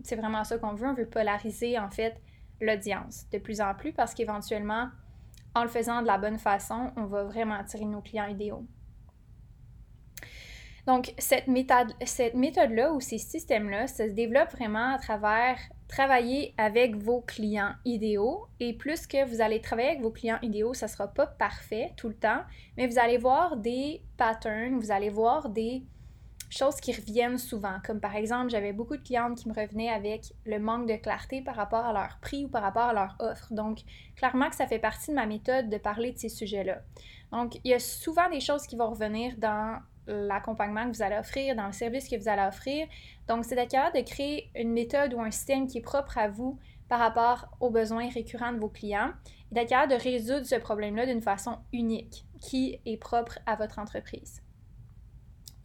C'est 0.04 0.16
vraiment 0.16 0.44
ça 0.44 0.60
qu'on 0.60 0.74
veut. 0.74 0.88
On 0.88 0.94
veut 0.94 1.10
polariser, 1.10 1.80
en 1.80 1.90
fait, 1.90 2.22
l'audience 2.62 3.30
de 3.32 3.38
plus 3.38 3.62
en 3.62 3.74
plus 3.74 3.94
parce 3.94 4.14
qu'éventuellement, 4.14 4.90
en 5.56 5.64
le 5.64 5.70
faisant 5.70 6.02
de 6.02 6.08
la 6.08 6.18
bonne 6.18 6.38
façon, 6.38 6.92
on 6.96 7.06
va 7.06 7.24
vraiment 7.24 7.56
attirer 7.56 7.86
nos 7.86 8.02
clients 8.02 8.28
idéaux. 8.28 8.66
Donc, 10.86 11.14
cette 11.18 11.48
méthode, 11.48 11.94
cette 12.06 12.34
méthode-là 12.34 12.94
ou 12.94 13.02
ces 13.02 13.18
systèmes-là, 13.18 13.88
ça 13.88 14.08
se 14.08 14.14
développe 14.14 14.52
vraiment 14.52 14.94
à 14.94 14.98
travers 14.98 15.58
travailler 15.90 16.54
avec 16.58 16.96
vos 16.96 17.20
clients 17.22 17.74
idéaux. 17.84 18.48
Et 18.62 18.74
plus 18.74 19.06
que 19.06 19.26
vous 19.28 19.42
allez 19.42 19.60
travailler 19.60 19.90
avec 19.90 20.02
vos 20.02 20.12
clients 20.12 20.40
idéaux, 20.42 20.74
ça 20.74 20.86
ne 20.86 20.92
sera 20.92 21.08
pas 21.10 21.28
parfait 21.28 21.92
tout 21.98 22.08
le 22.08 22.16
temps, 22.16 22.42
mais 22.78 22.88
vous 22.88 23.00
allez 23.00 23.18
voir 23.18 23.58
des 23.58 24.02
patterns, 24.16 24.80
vous 24.80 24.92
allez 24.92 25.10
voir 25.10 25.50
des 25.50 25.84
choses 26.50 26.76
qui 26.78 26.94
reviennent 26.94 27.38
souvent. 27.38 27.78
Comme 27.86 28.00
par 28.00 28.16
exemple, 28.16 28.50
j'avais 28.50 28.74
beaucoup 28.74 28.96
de 28.96 29.02
clientes 29.02 29.38
qui 29.38 29.50
me 29.50 29.54
revenaient 29.54 29.90
avec 29.90 30.34
le 30.46 30.60
manque 30.60 30.88
de 30.88 30.96
clarté 30.96 31.42
par 31.42 31.56
rapport 31.56 31.86
à 31.86 31.94
leur 31.94 32.18
prix 32.20 32.46
ou 32.46 32.48
par 32.48 32.62
rapport 32.62 32.84
à 32.84 32.94
leur 32.94 33.16
offre. 33.20 33.54
Donc, 33.54 33.80
clairement 34.16 34.50
que 34.50 34.56
ça 34.56 34.68
fait 34.68 34.80
partie 34.80 35.12
de 35.12 35.16
ma 35.16 35.26
méthode 35.26 35.70
de 35.70 35.78
parler 35.78 36.12
de 36.12 36.18
ces 36.18 36.30
sujets-là. 36.30 36.80
Donc, 37.32 37.56
il 37.64 37.72
y 37.72 37.74
a 37.74 37.80
souvent 37.80 38.30
des 38.30 38.40
choses 38.40 38.64
qui 38.64 38.76
vont 38.76 38.90
revenir 38.90 39.36
dans 39.38 39.80
l'accompagnement 40.08 40.90
que 40.90 40.96
vous 40.96 41.02
allez 41.02 41.18
offrir, 41.18 41.56
dans 41.56 41.68
le 41.68 41.74
service 41.74 42.08
que 42.08 42.16
vous 42.16 42.30
allez 42.30 42.48
offrir. 42.48 42.88
Donc, 43.28 43.44
c'est 43.44 43.56
d'être 43.56 43.72
capable 43.72 43.98
de 43.98 44.04
créer 44.04 44.50
une 44.56 44.72
méthode 44.72 45.14
ou 45.14 45.22
un 45.22 45.32
système 45.32 45.68
qui 45.68 45.80
est 45.80 45.82
propre 45.82 46.18
à 46.18 46.30
vous 46.30 46.58
par 46.88 47.00
rapport 47.00 47.50
aux 47.60 47.70
besoins 47.70 48.10
récurrents 48.10 48.54
de 48.54 48.60
vos 48.60 48.70
clients 48.70 49.12
et 49.52 49.56
d'être 49.56 49.70
capable 49.70 49.92
de 49.92 50.02
résoudre 50.02 50.46
ce 50.46 50.56
problème-là 50.56 51.06
d'une 51.06 51.22
façon 51.22 51.58
unique 51.74 52.26
qui 52.40 52.80
est 52.86 52.98
propre 52.98 53.40
à 53.46 53.56
votre 53.56 53.80
entreprise 53.80 54.42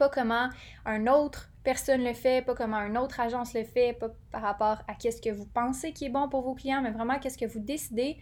pas 0.02 0.08
comment 0.08 0.48
un 0.84 1.06
autre 1.06 1.48
personne 1.62 2.02
le 2.02 2.12
fait, 2.12 2.44
pas 2.44 2.56
comment 2.56 2.78
une 2.78 2.98
autre 2.98 3.20
agence 3.20 3.54
le 3.54 3.62
fait, 3.62 3.92
pas 3.92 4.08
par 4.32 4.42
rapport 4.42 4.82
à 4.88 4.96
qu'est-ce 4.96 5.22
que 5.22 5.30
vous 5.30 5.46
pensez 5.46 5.92
qui 5.92 6.06
est 6.06 6.08
bon 6.08 6.28
pour 6.28 6.42
vos 6.42 6.54
clients, 6.54 6.82
mais 6.82 6.90
vraiment 6.90 7.20
qu'est-ce 7.20 7.38
que 7.38 7.46
vous 7.46 7.60
décidez 7.60 8.18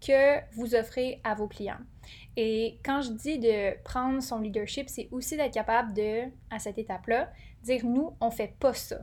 que 0.00 0.40
vous 0.54 0.74
offrez 0.74 1.20
à 1.22 1.34
vos 1.34 1.46
clients. 1.46 1.80
Et 2.38 2.78
quand 2.82 3.02
je 3.02 3.10
dis 3.10 3.38
de 3.38 3.78
prendre 3.82 4.22
son 4.22 4.40
leadership, 4.40 4.88
c'est 4.88 5.08
aussi 5.12 5.36
d'être 5.36 5.52
capable 5.52 5.92
de, 5.92 6.22
à 6.48 6.58
cette 6.58 6.78
étape-là, 6.78 7.30
dire 7.62 7.84
nous, 7.84 8.16
on 8.22 8.30
fait 8.30 8.54
pas 8.58 8.72
ça. 8.72 9.00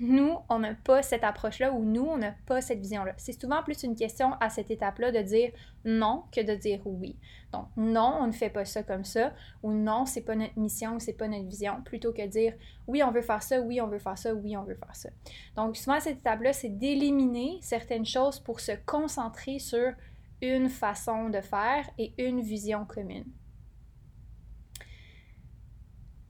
Nous, 0.00 0.36
on 0.48 0.60
n'a 0.60 0.74
pas 0.74 1.02
cette 1.02 1.24
approche-là 1.24 1.72
ou 1.72 1.84
nous, 1.84 2.04
on 2.04 2.18
n'a 2.18 2.32
pas 2.46 2.60
cette 2.60 2.80
vision-là. 2.80 3.14
C'est 3.16 3.38
souvent 3.40 3.62
plus 3.62 3.82
une 3.82 3.96
question 3.96 4.32
à 4.40 4.48
cette 4.48 4.70
étape-là 4.70 5.10
de 5.10 5.20
dire 5.20 5.50
non 5.84 6.24
que 6.32 6.40
de 6.40 6.54
dire 6.54 6.80
oui. 6.84 7.16
Donc, 7.52 7.66
non, 7.76 8.18
on 8.20 8.26
ne 8.26 8.32
fait 8.32 8.50
pas 8.50 8.64
ça 8.64 8.82
comme 8.82 9.04
ça, 9.04 9.32
ou 9.62 9.72
non, 9.72 10.06
c'est 10.06 10.20
pas 10.20 10.36
notre 10.36 10.58
mission 10.58 10.96
ou 10.96 11.00
c'est 11.00 11.14
pas 11.14 11.28
notre 11.28 11.46
vision, 11.46 11.82
plutôt 11.82 12.12
que 12.12 12.26
dire 12.26 12.54
oui, 12.86 13.02
on 13.02 13.10
veut 13.10 13.22
faire 13.22 13.42
ça, 13.42 13.60
oui, 13.60 13.80
on 13.80 13.88
veut 13.88 13.98
faire 13.98 14.18
ça, 14.18 14.34
oui, 14.34 14.56
on 14.56 14.62
veut 14.64 14.74
faire 14.76 14.94
ça. 14.94 15.08
Donc, 15.56 15.76
souvent, 15.76 15.96
à 15.96 16.00
cette 16.00 16.18
étape-là, 16.18 16.52
c'est 16.52 16.68
d'éliminer 16.68 17.58
certaines 17.60 18.06
choses 18.06 18.38
pour 18.38 18.60
se 18.60 18.72
concentrer 18.86 19.58
sur 19.58 19.92
une 20.40 20.68
façon 20.68 21.30
de 21.30 21.40
faire 21.40 21.88
et 21.98 22.12
une 22.18 22.40
vision 22.40 22.84
commune. 22.84 23.26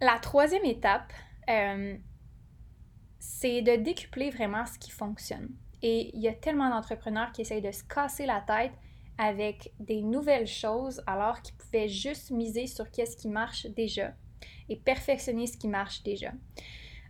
La 0.00 0.18
troisième 0.20 0.64
étape, 0.64 1.12
euh, 1.50 1.96
c'est 3.18 3.62
de 3.62 3.76
décupler 3.76 4.30
vraiment 4.30 4.66
ce 4.66 4.78
qui 4.78 4.90
fonctionne. 4.90 5.50
Et 5.82 6.10
il 6.14 6.20
y 6.20 6.28
a 6.28 6.32
tellement 6.32 6.70
d'entrepreneurs 6.70 7.32
qui 7.32 7.42
essayent 7.42 7.62
de 7.62 7.72
se 7.72 7.84
casser 7.84 8.26
la 8.26 8.40
tête 8.40 8.72
avec 9.16 9.72
des 9.80 10.02
nouvelles 10.02 10.46
choses 10.46 11.02
alors 11.06 11.42
qu'ils 11.42 11.54
pouvaient 11.56 11.88
juste 11.88 12.30
miser 12.30 12.66
sur 12.66 12.90
qu'est-ce 12.90 13.16
qui 13.16 13.28
marche 13.28 13.66
déjà 13.66 14.12
et 14.68 14.76
perfectionner 14.76 15.46
ce 15.46 15.56
qui 15.56 15.68
marche 15.68 16.02
déjà. 16.02 16.32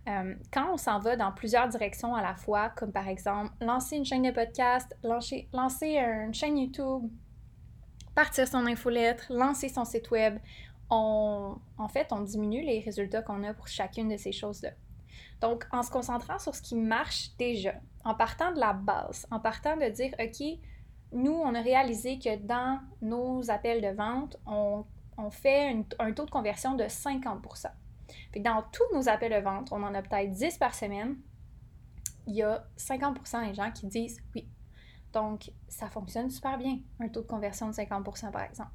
Euh, 0.07 0.33
quand 0.51 0.73
on 0.73 0.77
s'en 0.77 0.99
va 0.99 1.15
dans 1.15 1.31
plusieurs 1.31 1.67
directions 1.67 2.15
à 2.15 2.21
la 2.21 2.35
fois, 2.35 2.69
comme 2.69 2.91
par 2.91 3.07
exemple 3.07 3.51
lancer 3.61 3.97
une 3.97 4.05
chaîne 4.05 4.23
de 4.23 4.31
podcast, 4.31 4.97
lancer, 5.03 5.47
une 5.53 6.33
chaîne 6.33 6.57
YouTube, 6.57 7.03
partir 8.15 8.47
son 8.47 8.65
infolettre, 8.65 9.25
lancer 9.29 9.69
son 9.69 9.85
site 9.85 10.09
web, 10.09 10.39
on, 10.89 11.57
en 11.77 11.87
fait, 11.87 12.07
on 12.11 12.21
diminue 12.21 12.61
les 12.61 12.79
résultats 12.79 13.21
qu'on 13.21 13.43
a 13.43 13.53
pour 13.53 13.67
chacune 13.67 14.09
de 14.09 14.17
ces 14.17 14.31
choses-là. 14.31 14.71
Donc, 15.41 15.65
en 15.71 15.83
se 15.83 15.91
concentrant 15.91 16.39
sur 16.39 16.55
ce 16.55 16.61
qui 16.61 16.75
marche 16.75 17.31
déjà, 17.37 17.73
en 18.03 18.13
partant 18.13 18.51
de 18.51 18.59
la 18.59 18.73
base, 18.73 19.27
en 19.31 19.39
partant 19.39 19.77
de 19.77 19.89
dire, 19.89 20.13
OK, 20.19 20.59
nous, 21.11 21.31
on 21.31 21.55
a 21.55 21.61
réalisé 21.61 22.19
que 22.19 22.35
dans 22.37 22.79
nos 23.01 23.49
appels 23.49 23.81
de 23.81 23.95
vente, 23.95 24.37
on, 24.45 24.85
fait 25.31 25.75
un 25.99 26.13
taux 26.13 26.25
de 26.25 26.31
conversion 26.31 26.75
de 26.75 26.87
50 26.87 27.45
fait 28.31 28.39
dans 28.39 28.63
tous 28.71 28.95
nos 28.95 29.09
appels 29.09 29.33
de 29.33 29.43
vente, 29.43 29.69
on 29.71 29.83
en 29.83 29.93
a 29.93 30.01
peut-être 30.01 30.31
10 30.31 30.57
par 30.57 30.73
semaine, 30.73 31.17
il 32.25 32.35
y 32.35 32.43
a 32.43 32.65
50% 32.77 33.49
des 33.49 33.53
gens 33.53 33.71
qui 33.71 33.87
disent 33.87 34.21
oui. 34.33 34.47
Donc, 35.11 35.51
ça 35.67 35.89
fonctionne 35.89 36.29
super 36.29 36.57
bien, 36.57 36.79
un 36.99 37.09
taux 37.09 37.21
de 37.21 37.27
conversion 37.27 37.67
de 37.67 37.73
50% 37.73 38.31
par 38.31 38.43
exemple 38.43 38.71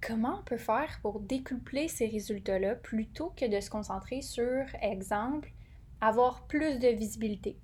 comment 0.00 0.40
on 0.40 0.44
peut 0.44 0.58
faire 0.58 0.98
pour 1.02 1.20
découpler 1.20 1.88
ces 1.88 2.06
résultats-là 2.06 2.74
plutôt 2.76 3.30
que 3.36 3.46
de 3.46 3.60
se 3.60 3.70
concentrer 3.70 4.22
sur, 4.22 4.64
exemple, 4.80 5.52
avoir 6.00 6.46
plus 6.46 6.78
de 6.78 6.88
visibilité? 6.88 7.58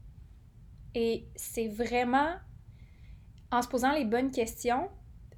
Et 0.95 1.29
c'est 1.37 1.69
vraiment 1.69 2.35
en 3.51 3.63
se 3.63 3.69
posant 3.69 3.93
les 3.93 4.05
bonnes 4.05 4.31
questions, 4.31 4.89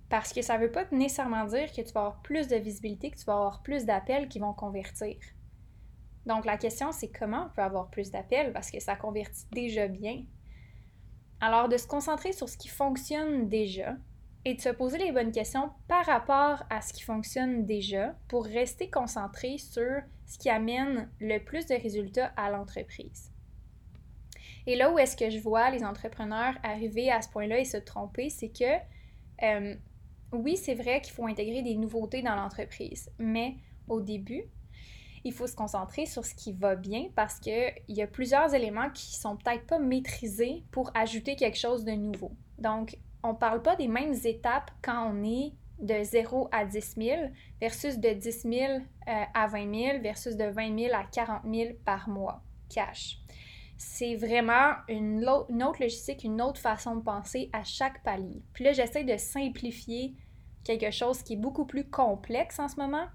parce 0.09 0.33
que 0.33 0.43
ça 0.43 0.57
ne 0.57 0.63
veut 0.63 0.71
pas 0.71 0.85
nécessairement 0.93 1.45
dire 1.47 1.73
que 1.73 1.83
tu 1.83 1.93
vas 1.93 2.01
avoir 2.01 2.23
plus 2.23 2.49
de 2.49 2.57
visibilité, 2.57 3.11
que 3.11 3.19
tu 3.19 3.25
vas 3.25 3.35
avoir 3.35 3.63
plus 3.63 3.85
d'appels 3.85 4.29
qui 4.29 4.39
vont 4.39 4.55
convertir. 4.55 5.17
Donc 6.27 6.45
la 6.45 6.57
question, 6.57 6.93
c'est 6.93 7.11
comment 7.11 7.47
on 7.47 7.55
peut 7.55 7.63
avoir 7.63 7.91
plus 7.91 8.11
d'appels 8.11 8.53
parce 8.53 8.71
que 8.71 8.81
ça 8.81 8.97
convertit 8.97 9.47
déjà 9.53 9.89
bien. 9.89 10.25
Alors 11.41 11.69
de 11.69 11.77
se 11.77 11.87
concentrer 11.87 12.33
sur 12.33 12.49
ce 12.49 12.57
qui 12.57 12.69
fonctionne 12.69 13.49
déjà, 13.49 13.97
et 14.47 14.55
de 14.55 14.61
se 14.61 14.69
poser 14.69 14.99
les 14.99 15.11
bonnes 15.11 15.33
questions 15.33 15.71
par 15.89 16.07
rapport 16.07 16.63
à 16.71 16.81
ce 16.81 16.93
qui 16.93 17.03
fonctionne 17.03 17.67
déjà 17.67 18.15
pour 18.29 18.45
rester 18.45 18.89
concentré 18.89 19.59
sur 19.59 20.03
ce 20.25 20.39
qui 20.39 20.49
amène 20.49 21.11
le 21.19 21.41
plus 21.41 21.67
de 21.67 21.75
résultats 21.75 22.33
à 22.37 22.49
l'entreprise. 22.49 23.33
Et 24.69 24.77
là 24.77 24.93
où 24.93 25.01
est-ce 25.01 25.17
que 25.17 25.31
je 25.31 25.41
vois 25.41 25.71
les 25.71 25.85
entrepreneurs 25.85 26.55
arriver 26.63 27.11
à 27.11 27.23
ce 27.23 27.29
point-là 27.31 27.59
et 27.59 27.65
se 27.65 27.77
tromper, 27.77 28.31
c'est 28.31 28.51
que 28.51 28.73
euh, 29.43 29.75
oui, 30.31 30.57
c'est 30.57 30.77
vrai 30.77 31.01
qu'il 31.01 31.13
faut 31.13 31.27
intégrer 31.27 31.63
des 31.63 31.75
nouveautés 31.75 32.23
dans 32.23 32.37
l'entreprise, 32.37 33.11
mais 33.19 33.57
au 33.89 34.01
début, 34.01 34.45
il 35.25 35.33
faut 35.33 35.49
se 35.49 35.57
concentrer 35.57 36.07
sur 36.07 36.25
ce 36.25 36.37
qui 36.37 36.53
va 36.53 36.77
bien 36.77 37.09
parce 37.17 37.41
qu'il 37.41 37.75
y 37.89 38.01
a 38.01 38.07
plusieurs 38.07 38.55
éléments 38.55 38.91
qui 38.91 39.17
sont 39.17 39.37
peut-être 39.37 39.67
pas 39.67 39.81
maîtrisés 39.81 40.63
pour 40.71 40.93
ajouter 40.97 41.35
quelque 41.35 41.59
chose 41.59 41.85
de 41.85 41.91
nouveau. 41.91 42.31
Donc, 42.59 42.97
on 43.27 43.33
ne 43.33 43.39
parle 43.39 43.63
pas 43.63 43.77
des 43.77 43.89
mêmes 43.89 44.15
étapes 44.25 44.71
quand 44.83 45.13
on 45.13 45.25
est 45.25 45.53
de 45.81 46.03
0 46.03 46.49
à 46.53 46.65
10 46.65 46.95
000 46.97 47.31
versus 47.61 47.99
de 47.99 48.11
10 48.11 48.43
000 48.43 48.55
euh, 48.55 48.79
à 49.35 49.47
20 49.47 49.75
000 49.75 50.01
versus 50.01 50.37
de 50.37 50.45
20 50.45 50.79
000 50.79 50.95
à 50.95 51.05
40 51.05 51.43
000 51.53 51.75
par 51.85 52.09
mois 52.09 52.43
cash. 52.69 53.19
C'est 53.77 54.17
vraiment 54.17 54.73
une, 54.89 55.29
autre 55.29 55.81
logistique, 55.83 56.25
une 56.25 56.41
autre 56.41 56.61
façon 56.61 56.97
de 56.97 57.03
penser 57.03 57.51
à 57.53 57.63
chaque 57.63 58.03
palier. 58.03 58.43
Puis 58.55 58.65
là, 58.65 58.73
j'essaie 58.73 59.05
de 59.05 59.17
simplifier 59.19 60.15
quelque 60.65 60.91
chose 60.91 61.23
qui 61.23 61.35
est 61.35 61.39
beaucoup 61.39 61.67
plus 61.67 61.89
complexe 61.89 62.59
en 62.59 62.69
ce 62.69 62.77
moment, 62.77 63.07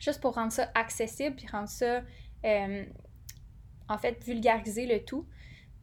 juste 0.00 0.20
pour 0.20 0.34
rendre 0.34 0.52
ça 0.52 0.70
accessible, 0.74 1.34
puis 1.34 1.46
rendre 1.46 1.68
ça, 1.68 2.02
euh, 2.44 2.84
en 3.88 3.98
fait, 3.98 4.22
vulgariser 4.22 4.86
le 4.86 5.02
tout 5.02 5.26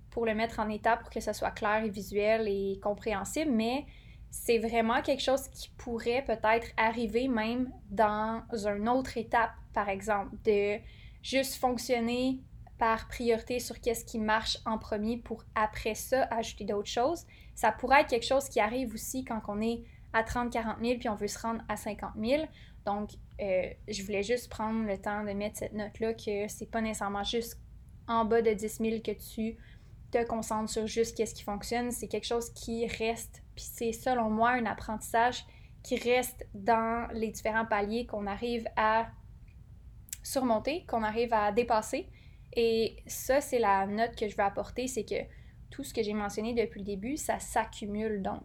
pour 0.09 0.25
le 0.25 0.33
mettre 0.33 0.59
en 0.59 0.69
état 0.69 0.97
pour 0.97 1.09
que 1.09 1.19
ce 1.19 1.33
soit 1.33 1.51
clair 1.51 1.83
et 1.83 1.89
visuel 1.89 2.47
et 2.47 2.79
compréhensible, 2.81 3.51
mais 3.51 3.85
c'est 4.29 4.57
vraiment 4.57 5.01
quelque 5.01 5.23
chose 5.23 5.47
qui 5.49 5.69
pourrait 5.77 6.23
peut-être 6.25 6.67
arriver 6.77 7.27
même 7.27 7.71
dans 7.89 8.43
une 8.51 8.89
autre 8.89 9.17
étape, 9.17 9.51
par 9.73 9.89
exemple, 9.89 10.35
de 10.43 10.77
juste 11.23 11.55
fonctionner 11.55 12.41
par 12.77 13.07
priorité 13.07 13.59
sur 13.59 13.79
qu'est-ce 13.79 14.05
qui 14.05 14.19
marche 14.19 14.57
en 14.65 14.77
premier 14.77 15.17
pour 15.17 15.43
après 15.55 15.95
ça 15.95 16.23
ajouter 16.29 16.65
d'autres 16.65 16.89
choses. 16.89 17.25
Ça 17.55 17.71
pourrait 17.71 18.01
être 18.01 18.09
quelque 18.09 18.25
chose 18.25 18.49
qui 18.49 18.59
arrive 18.59 18.93
aussi 18.93 19.23
quand 19.23 19.41
on 19.47 19.61
est 19.61 19.83
à 20.13 20.23
30-40 20.23 20.81
000 20.81 20.99
puis 20.99 21.09
on 21.09 21.15
veut 21.15 21.27
se 21.27 21.39
rendre 21.39 21.61
à 21.67 21.75
50 21.75 22.11
000. 22.19 22.43
Donc, 22.85 23.11
euh, 23.41 23.69
je 23.87 24.03
voulais 24.03 24.23
juste 24.23 24.49
prendre 24.49 24.85
le 24.85 24.97
temps 24.97 25.23
de 25.23 25.31
mettre 25.31 25.57
cette 25.57 25.73
note-là 25.73 26.13
que 26.13 26.47
c'est 26.47 26.69
pas 26.69 26.81
nécessairement 26.81 27.23
juste 27.23 27.59
en 28.07 28.25
bas 28.25 28.41
de 28.41 28.53
10 28.53 28.77
000 28.77 29.01
que 29.01 29.11
tu 29.11 29.57
te 30.11 30.23
concentres 30.25 30.69
sur 30.69 30.87
juste 30.87 31.17
qu'est-ce 31.17 31.35
qui 31.35 31.43
fonctionne, 31.43 31.91
c'est 31.91 32.07
quelque 32.07 32.25
chose 32.25 32.49
qui 32.53 32.87
reste, 32.87 33.43
puis 33.55 33.65
c'est 33.65 33.91
selon 33.91 34.29
moi 34.29 34.51
un 34.51 34.65
apprentissage 34.65 35.45
qui 35.83 35.95
reste 35.97 36.47
dans 36.53 37.07
les 37.13 37.29
différents 37.29 37.65
paliers 37.65 38.05
qu'on 38.05 38.27
arrive 38.27 38.67
à 38.75 39.07
surmonter, 40.23 40.85
qu'on 40.85 41.03
arrive 41.03 41.33
à 41.33 41.51
dépasser. 41.51 42.09
Et 42.53 42.97
ça, 43.07 43.39
c'est 43.39 43.59
la 43.59 43.85
note 43.85 44.15
que 44.15 44.27
je 44.27 44.35
veux 44.35 44.43
apporter, 44.43 44.87
c'est 44.87 45.05
que 45.05 45.15
tout 45.69 45.83
ce 45.83 45.93
que 45.93 46.03
j'ai 46.03 46.13
mentionné 46.13 46.53
depuis 46.53 46.79
le 46.79 46.85
début, 46.85 47.17
ça 47.17 47.39
s'accumule 47.39 48.21
donc. 48.21 48.43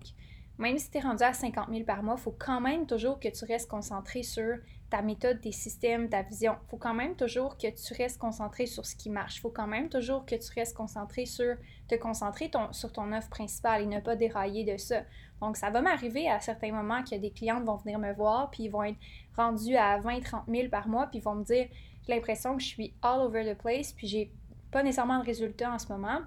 Même 0.59 0.79
si 0.79 0.91
tu 0.91 0.99
es 0.99 1.01
rendu 1.01 1.23
à 1.23 1.33
50 1.33 1.69
000 1.71 1.85
par 1.85 2.03
mois, 2.03 2.17
il 2.19 2.23
faut 2.23 2.37
quand 2.39 2.61
même 2.61 2.87
toujours 2.87 3.19
que 3.19 3.29
tu 3.29 3.45
restes 3.45 3.69
concentré 3.69 4.23
sur 4.23 4.59
ta 4.91 5.01
méthode, 5.01 5.41
tes 5.41 5.53
systèmes, 5.53 6.11
ta 6.11 6.23
vision. 6.23 6.55
Il 6.67 6.71
faut 6.71 6.77
quand 6.77 6.93
même 6.93 7.17
toujours 7.17 7.57
que 7.57 7.69
tu 7.69 7.95
restes 7.95 8.19
concentré 8.19 8.67
sur 8.67 8.85
ce 8.85 8.95
qui 8.95 9.09
marche. 9.09 9.39
Il 9.39 9.41
faut 9.41 9.51
quand 9.51 9.67
même 9.67 9.89
toujours 9.89 10.27
que 10.27 10.35
tu 10.35 10.53
restes 10.55 10.77
concentré 10.77 11.25
sur 11.25 11.57
te 11.89 11.95
concentrer 11.95 12.51
sur 12.73 12.93
ton 12.93 13.13
offre 13.13 13.31
principale 13.31 13.83
et 13.83 13.87
ne 13.87 14.01
pas 14.01 14.17
dérailler 14.17 14.65
de 14.65 14.77
ça. 14.77 15.03
Donc, 15.41 15.57
ça 15.57 15.71
va 15.71 15.81
m'arriver 15.81 16.29
à 16.29 16.41
certains 16.41 16.73
moments 16.73 17.03
que 17.03 17.17
des 17.17 17.31
clientes 17.31 17.65
vont 17.65 17.77
venir 17.77 17.99
me 17.99 18.13
voir, 18.13 18.51
puis 18.51 18.65
ils 18.65 18.69
vont 18.69 18.85
être 18.85 18.99
rendus 19.35 19.77
à 19.77 19.99
20-30 19.99 20.43
000 20.49 20.69
par 20.69 20.87
mois, 20.89 21.07
puis 21.07 21.19
ils 21.19 21.23
vont 21.23 21.37
me 21.37 21.45
dire 21.45 21.67
J'ai 22.07 22.15
l'impression 22.15 22.55
que 22.57 22.63
je 22.63 22.69
suis 22.69 22.95
all 23.03 23.21
over 23.21 23.45
the 23.45 23.59
place, 23.59 23.95
puis 23.95 24.07
j'ai 24.07 24.31
pas 24.71 24.83
nécessairement 24.83 25.21
de 25.21 25.25
résultats 25.25 25.73
en 25.73 25.79
ce 25.79 25.89
moment. 25.89 26.21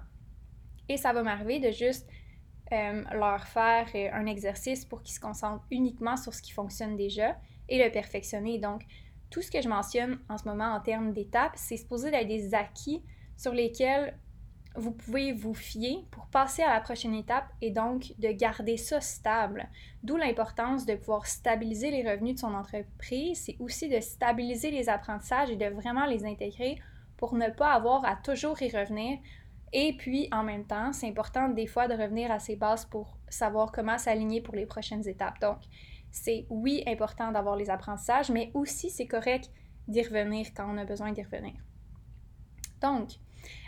Et 0.88 0.96
ça 0.96 1.12
va 1.12 1.22
m'arriver 1.22 1.60
de 1.60 1.70
juste 1.70 2.08
euh, 2.72 3.02
leur 3.12 3.44
faire 3.44 3.86
euh, 3.94 4.08
un 4.12 4.26
exercice 4.26 4.84
pour 4.84 5.02
qu'ils 5.02 5.14
se 5.14 5.20
concentrent 5.20 5.64
uniquement 5.70 6.16
sur 6.16 6.34
ce 6.34 6.42
qui 6.42 6.52
fonctionne 6.52 6.96
déjà 6.96 7.36
et 7.68 7.82
le 7.82 7.90
perfectionner. 7.90 8.58
Donc, 8.58 8.82
tout 9.30 9.42
ce 9.42 9.50
que 9.50 9.60
je 9.60 9.68
mentionne 9.68 10.18
en 10.28 10.38
ce 10.38 10.44
moment 10.44 10.74
en 10.74 10.80
termes 10.80 11.12
d'étapes, 11.12 11.54
c'est 11.56 11.76
supposé 11.76 12.10
d'être 12.10 12.28
des 12.28 12.54
acquis 12.54 13.02
sur 13.36 13.52
lesquels 13.52 14.16
vous 14.76 14.92
pouvez 14.92 15.32
vous 15.32 15.54
fier 15.54 16.04
pour 16.10 16.26
passer 16.26 16.62
à 16.62 16.74
la 16.74 16.80
prochaine 16.80 17.14
étape 17.14 17.46
et 17.62 17.70
donc 17.70 18.12
de 18.18 18.30
garder 18.30 18.76
ça 18.76 19.00
stable. 19.00 19.68
D'où 20.02 20.16
l'importance 20.16 20.84
de 20.86 20.94
pouvoir 20.94 21.26
stabiliser 21.26 21.90
les 21.90 22.08
revenus 22.08 22.34
de 22.34 22.40
son 22.40 22.54
entreprise. 22.54 23.42
C'est 23.44 23.56
aussi 23.58 23.88
de 23.88 24.00
stabiliser 24.00 24.70
les 24.70 24.88
apprentissages 24.88 25.50
et 25.50 25.56
de 25.56 25.66
vraiment 25.66 26.06
les 26.06 26.24
intégrer 26.24 26.78
pour 27.16 27.34
ne 27.34 27.48
pas 27.48 27.72
avoir 27.72 28.04
à 28.04 28.16
toujours 28.16 28.60
y 28.60 28.68
revenir. 28.68 29.18
Et 29.72 29.96
puis, 29.96 30.28
en 30.32 30.42
même 30.42 30.64
temps, 30.64 30.92
c'est 30.92 31.08
important 31.08 31.48
des 31.48 31.66
fois 31.66 31.88
de 31.88 31.94
revenir 31.94 32.30
à 32.30 32.38
ses 32.38 32.56
bases 32.56 32.86
pour 32.86 33.18
savoir 33.28 33.72
comment 33.72 33.98
s'aligner 33.98 34.40
pour 34.40 34.54
les 34.54 34.66
prochaines 34.66 35.06
étapes. 35.08 35.40
Donc, 35.40 35.58
c'est 36.10 36.46
oui 36.48 36.82
important 36.86 37.32
d'avoir 37.32 37.56
les 37.56 37.68
apprentissages, 37.68 38.30
mais 38.30 38.50
aussi 38.54 38.90
c'est 38.90 39.06
correct 39.06 39.50
d'y 39.86 40.02
revenir 40.02 40.46
quand 40.56 40.72
on 40.72 40.78
a 40.78 40.84
besoin 40.84 41.12
d'y 41.12 41.22
revenir. 41.22 41.54
Donc, 42.80 43.10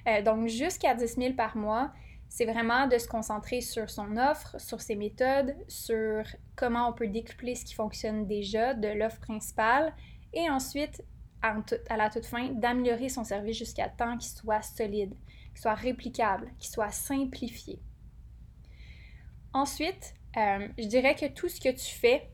euh, 0.07 0.23
donc 0.23 0.49
jusqu'à 0.49 0.95
10 0.95 1.17
000 1.17 1.35
par 1.35 1.57
mois, 1.57 1.93
c'est 2.29 2.45
vraiment 2.45 2.87
de 2.87 2.99
se 2.99 3.09
concentrer 3.09 3.61
sur 3.61 3.89
son 3.91 4.17
offre, 4.17 4.61
sur 4.61 4.81
ses 4.81 4.97
méthodes, 4.97 5.57
sur 5.67 6.25
comment 6.57 6.89
on 6.89 6.93
peut 6.93 7.09
décupler 7.09 7.55
ce 7.55 7.65
qui 7.65 7.75
fonctionne 7.75 8.27
déjà 8.27 8.75
de 8.75 8.89
l'offre 8.89 9.21
principale 9.21 9.95
et 10.33 10.49
ensuite 10.51 11.03
à 11.41 11.97
la 11.97 12.11
toute 12.11 12.27
fin, 12.27 12.49
d'améliorer 12.49 13.09
son 13.09 13.25
service 13.25 13.57
jusqu'à 13.57 13.89
temps 13.89 14.17
qu'il 14.19 14.31
soit 14.31 14.63
solide, 14.63 15.15
soit 15.61 15.75
réplicable, 15.75 16.51
qu'il 16.59 16.71
soit 16.71 16.91
simplifié. 16.91 17.81
Ensuite, 19.53 20.15
euh, 20.37 20.69
je 20.79 20.87
dirais 20.87 21.15
que 21.15 21.27
tout 21.27 21.49
ce 21.49 21.61
que 21.61 21.71
tu 21.71 21.95
fais 21.95 22.29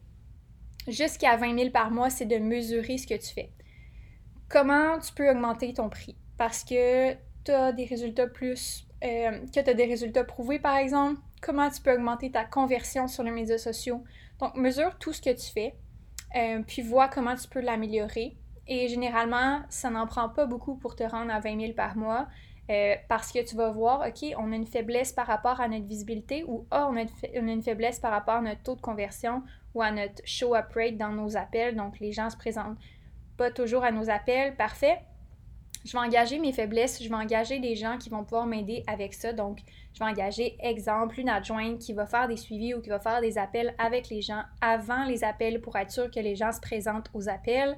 jusqu'à 0.89 1.37
20 1.37 1.59
000 1.59 1.71
par 1.71 1.91
mois, 1.91 2.11
c'est 2.11 2.27
de 2.27 2.37
mesurer 2.37 2.99
ce 2.99 3.07
que 3.07 3.15
tu 3.15 3.33
fais. 3.33 3.51
Comment 4.49 4.99
tu 4.99 5.13
peux 5.13 5.31
augmenter 5.31 5.73
ton 5.73 5.89
prix? 5.89 6.17
Parce 6.37 6.65
que 6.65 7.15
tu 7.45 7.51
as 7.51 7.73
des 7.73 7.85
résultats 7.85 8.27
plus, 8.27 8.87
euh, 9.03 9.47
que 9.47 9.61
tu 9.61 9.71
as 9.71 9.75
des 9.75 9.87
résultats 9.87 10.25
prouvés 10.25 10.59
par 10.59 10.77
exemple. 10.77 11.21
Comment 11.41 11.71
tu 11.71 11.81
peux 11.83 11.93
augmenter 11.93 12.31
ta 12.31 12.45
conversion 12.45 13.07
sur 13.07 13.23
les 13.23 13.31
médias 13.31 13.59
sociaux? 13.59 14.03
Donc, 14.41 14.57
mesure 14.57 14.99
tout 14.99 15.13
ce 15.13 15.21
que 15.21 15.31
tu 15.31 15.51
fais, 15.53 15.75
euh, 16.37 16.63
puis 16.67 16.83
vois 16.83 17.09
comment 17.09 17.37
tu 17.37 17.49
peux 17.49 17.61
l'améliorer. 17.61 18.37
Et 18.67 18.89
généralement, 18.89 19.61
ça 19.69 19.91
n'en 19.91 20.07
prend 20.07 20.29
pas 20.29 20.47
beaucoup 20.47 20.77
pour 20.77 20.97
te 20.97 21.05
rendre 21.05 21.33
à 21.33 21.41
20 21.41 21.61
000 21.61 21.73
par 21.75 21.97
mois. 21.97 22.27
Euh, 22.71 22.95
parce 23.09 23.31
que 23.31 23.45
tu 23.45 23.57
vas 23.57 23.71
voir, 23.71 24.07
OK, 24.09 24.35
on 24.39 24.51
a 24.51 24.57
une 24.57 24.67
faiblesse 24.67 25.13
par 25.13 25.27
rapport 25.27 25.61
à 25.61 25.69
notre 25.69 25.85
visibilité 25.85 26.45
ou 26.49 26.67
ah, 26.71 26.89
on, 26.91 26.97
a 26.97 27.53
une 27.53 27.63
faiblesse 27.63 28.01
par 28.01 28.11
rapport 28.11 28.37
à 28.37 28.41
notre 28.41 28.63
taux 28.63 28.75
de 28.75 28.81
conversion 28.81 29.43
ou 29.75 29.83
à 29.83 29.91
notre 29.91 30.23
show 30.25 30.55
up 30.55 30.73
rate 30.75 30.97
dans 30.97 31.11
nos 31.11 31.37
appels. 31.37 31.77
Donc, 31.77 32.01
les 32.01 32.13
gens 32.13 32.31
se 32.31 32.37
présentent 32.37 32.79
pas 33.37 33.51
toujours 33.51 33.85
à 33.85 33.93
nos 33.93 34.09
appels. 34.09 34.57
Parfait. 34.57 35.01
Je 35.85 35.93
vais 35.93 35.99
engager 35.99 36.39
mes 36.39 36.53
faiblesses, 36.53 37.03
je 37.03 37.09
vais 37.11 37.15
engager 37.15 37.59
des 37.59 37.77
gens 37.77 37.99
qui 37.99 38.09
vont 38.09 38.25
pouvoir 38.25 38.47
m'aider 38.47 38.83
avec 38.87 39.13
ça. 39.13 39.35
Donc, 39.35 39.59
je 39.93 39.99
vais 39.99 40.07
engager, 40.07 40.57
exemple, 40.61 41.21
une 41.21 41.29
adjointe 41.29 41.79
qui 41.79 41.93
va 41.93 42.07
faire 42.07 42.27
des 42.27 42.39
suivis 42.39 42.73
ou 42.73 42.81
qui 42.81 42.89
va 42.89 42.99
faire 42.99 43.21
des 43.21 43.37
appels 43.37 43.75
avec 43.77 44.09
les 44.09 44.23
gens 44.23 44.41
avant 44.63 45.05
les 45.05 45.25
appels 45.25 45.61
pour 45.61 45.77
être 45.77 45.91
sûr 45.91 46.11
que 46.11 46.21
les 46.21 46.37
gens 46.37 46.53
se 46.53 46.61
présentent 46.61 47.11
aux 47.13 47.29
appels. 47.29 47.77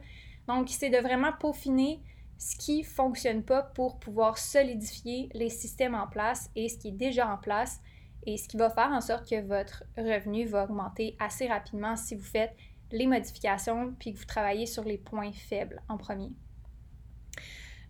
Donc, 0.49 0.69
c'est 0.69 0.91
de 0.91 0.99
vraiment 0.99 1.33
peaufiner 1.33 2.01
ce 2.39 2.57
qui 2.57 2.81
ne 2.81 2.85
fonctionne 2.85 3.43
pas 3.43 3.63
pour 3.63 3.99
pouvoir 3.99 4.39
solidifier 4.39 5.29
les 5.33 5.49
systèmes 5.49 5.95
en 5.95 6.07
place 6.07 6.51
et 6.55 6.69
ce 6.69 6.79
qui 6.79 6.89
est 6.89 6.93
déjà 6.93 7.29
en 7.29 7.39
place 7.39 7.81
et 8.27 8.37
ce 8.37 8.49
qui 8.49 8.57
va 8.57 8.71
faire 8.71 8.91
en 8.91 9.01
sorte 9.01 9.29
que 9.29 9.41
votre 9.41 9.85
revenu 9.97 10.47
va 10.47 10.65
augmenter 10.65 11.17
assez 11.19 11.47
rapidement 11.47 11.97
si 11.97 12.15
vous 12.15 12.25
faites 12.25 12.55
les 12.93 13.07
modifications 13.07 13.95
puis 13.99 14.13
que 14.13 14.19
vous 14.19 14.25
travaillez 14.25 14.67
sur 14.67 14.85
les 14.85 14.99
points 14.99 15.33
faibles 15.33 15.83
en 15.89 15.97
premier. 15.97 16.31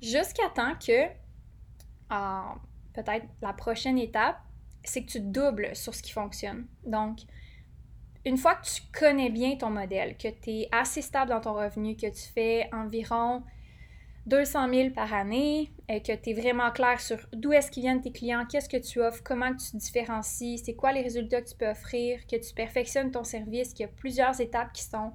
Jusqu'à 0.01 0.49
temps 0.55 0.75
que, 0.75 1.09
peut-être 2.93 3.27
la 3.43 3.53
prochaine 3.53 3.99
étape, 3.99 4.39
c'est 4.85 5.05
que 5.05 5.11
tu 5.11 5.21
doubles 5.21 5.75
sur 5.75 5.95
ce 5.95 6.03
qui 6.03 6.13
fonctionne. 6.13 6.67
Donc, 6.85 7.21
une 8.27 8.37
fois 8.37 8.57
que 8.57 8.67
tu 8.67 8.83
connais 8.93 9.31
bien 9.31 9.57
ton 9.57 9.71
modèle, 9.71 10.17
que 10.17 10.27
tu 10.27 10.51
es 10.51 10.69
assez 10.73 11.01
stable 11.01 11.31
dans 11.31 11.41
ton 11.41 11.55
revenu, 11.55 11.97
que 11.97 12.09
tu 12.09 12.29
fais 12.35 12.69
environ 12.73 13.45
200 14.27 14.69
000 14.69 14.91
par 14.91 15.15
année, 15.15 15.71
et 15.89 16.03
que 16.03 16.13
tu 16.13 16.31
es 16.31 16.33
vraiment 16.33 16.73
clair 16.73 17.01
sur 17.01 17.19
d'où 17.33 17.53
est-ce 17.53 17.71
qu'ils 17.71 17.85
viennent 17.85 18.01
tes 18.01 18.11
clients, 18.11 18.45
qu'est-ce 18.45 18.69
que 18.69 18.79
tu 18.79 19.01
offres, 19.01 19.23
comment 19.23 19.55
tu 19.55 19.71
te 19.71 19.77
différencies, 19.77 20.59
c'est 20.59 20.75
quoi 20.75 20.93
les 20.93 21.03
résultats 21.03 21.41
que 21.41 21.49
tu 21.49 21.57
peux 21.57 21.69
offrir, 21.69 22.27
que 22.27 22.35
tu 22.35 22.53
perfectionnes 22.53 23.13
ton 23.13 23.23
service, 23.23 23.73
qu'il 23.73 23.87
y 23.87 23.89
a 23.89 23.93
plusieurs 23.93 24.41
étapes 24.41 24.73
qui 24.73 24.83
sont 24.83 25.13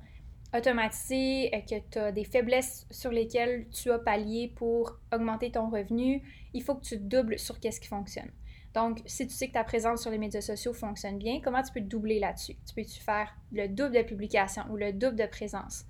automatisées, 0.55 1.51
que 1.69 1.75
tu 1.91 1.99
as 1.99 2.13
des 2.13 2.23
faiblesses 2.23 2.87
sur 2.91 3.11
lesquelles 3.11 3.67
tu 3.71 3.91
as 3.91 3.99
pallié 3.99 4.53
pour 4.55 4.99
augmenter 5.13 5.51
ton 5.51 5.69
revenu, 5.69 6.21
il 6.53 6.63
faut 6.63 6.75
que 6.75 6.85
tu 6.85 6.97
doubles 6.97 7.37
sur 7.37 7.59
qu'est-ce 7.59 7.81
qui 7.81 7.89
fonctionne. 7.89 8.31
Donc, 8.73 9.01
si 9.05 9.27
tu 9.27 9.33
sais 9.33 9.47
que 9.47 9.53
ta 9.53 9.63
présence 9.63 10.01
sur 10.01 10.11
les 10.11 10.17
médias 10.17 10.41
sociaux 10.41 10.73
fonctionne 10.73 11.17
bien, 11.17 11.41
comment 11.41 11.61
tu 11.61 11.73
peux 11.73 11.81
doubler 11.81 12.19
là-dessus? 12.19 12.55
Tu 12.65 12.73
peux-tu 12.73 13.01
faire 13.01 13.35
le 13.51 13.67
double 13.67 13.95
de 13.95 14.01
publication 14.01 14.63
ou 14.69 14.77
le 14.77 14.93
double 14.93 15.17
de 15.17 15.25
présence? 15.25 15.85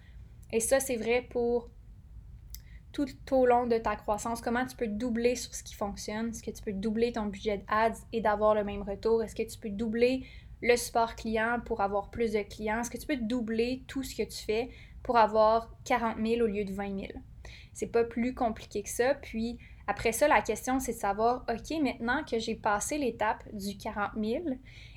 Et 0.52 0.60
ça, 0.60 0.80
c'est 0.80 0.98
vrai 0.98 1.28
pour 1.30 1.70
tout 2.92 3.08
au 3.32 3.46
long 3.46 3.68
de 3.68 3.78
ta 3.78 3.96
croissance, 3.96 4.42
comment 4.42 4.66
tu 4.66 4.76
peux 4.76 4.88
doubler 4.88 5.36
sur 5.36 5.54
ce 5.56 5.64
qui 5.64 5.76
fonctionne? 5.76 6.30
Est-ce 6.30 6.44
que 6.44 6.52
tu 6.52 6.62
peux 6.62 6.74
doubler 6.74 7.14
ton 7.14 7.26
budget 7.26 7.64
d'ads 7.70 8.00
et 8.12 8.22
d'avoir 8.22 8.56
le 8.56 8.64
même 8.64 8.82
retour? 8.82 9.24
Est-ce 9.24 9.36
que 9.36 9.50
tu 9.50 9.58
peux 9.58 9.70
doubler 9.70 10.26
le 10.62 10.76
support 10.76 11.16
client 11.16 11.60
pour 11.66 11.82
avoir 11.82 12.12
plus 12.12 12.34
de 12.34 12.42
clients? 12.42 12.82
Est-ce 12.82 12.90
que 12.90 12.98
tu 12.98 13.08
peux 13.08 13.18
doubler 13.18 13.84
tout 13.88 14.04
ce 14.04 14.16
que 14.16 14.24
tu 14.24 14.44
fais 14.44 14.70
pour 15.04 15.18
avoir 15.18 15.74
40 15.86 16.18
000 16.18 16.42
au 16.42 16.48
lieu 16.48 16.66
de 16.66 16.74
20 16.74 17.00
000? 17.00 17.12
C'est 17.74 17.88
pas 17.88 18.04
plus 18.04 18.34
compliqué 18.34 18.84
que 18.84 18.90
ça. 18.90 19.16
Puis 19.16 19.58
après 19.92 20.14
ça, 20.14 20.28
la 20.30 20.42
question, 20.42 20.80
c'est 20.80 20.94
de 20.94 20.98
savoir, 20.98 21.46
OK, 21.50 21.78
maintenant 21.82 22.24
que 22.24 22.40
j'ai 22.40 22.56
passé 22.56 22.98
l'étape 22.98 23.44
du 23.54 23.78
40 23.78 24.12
000, 24.16 24.44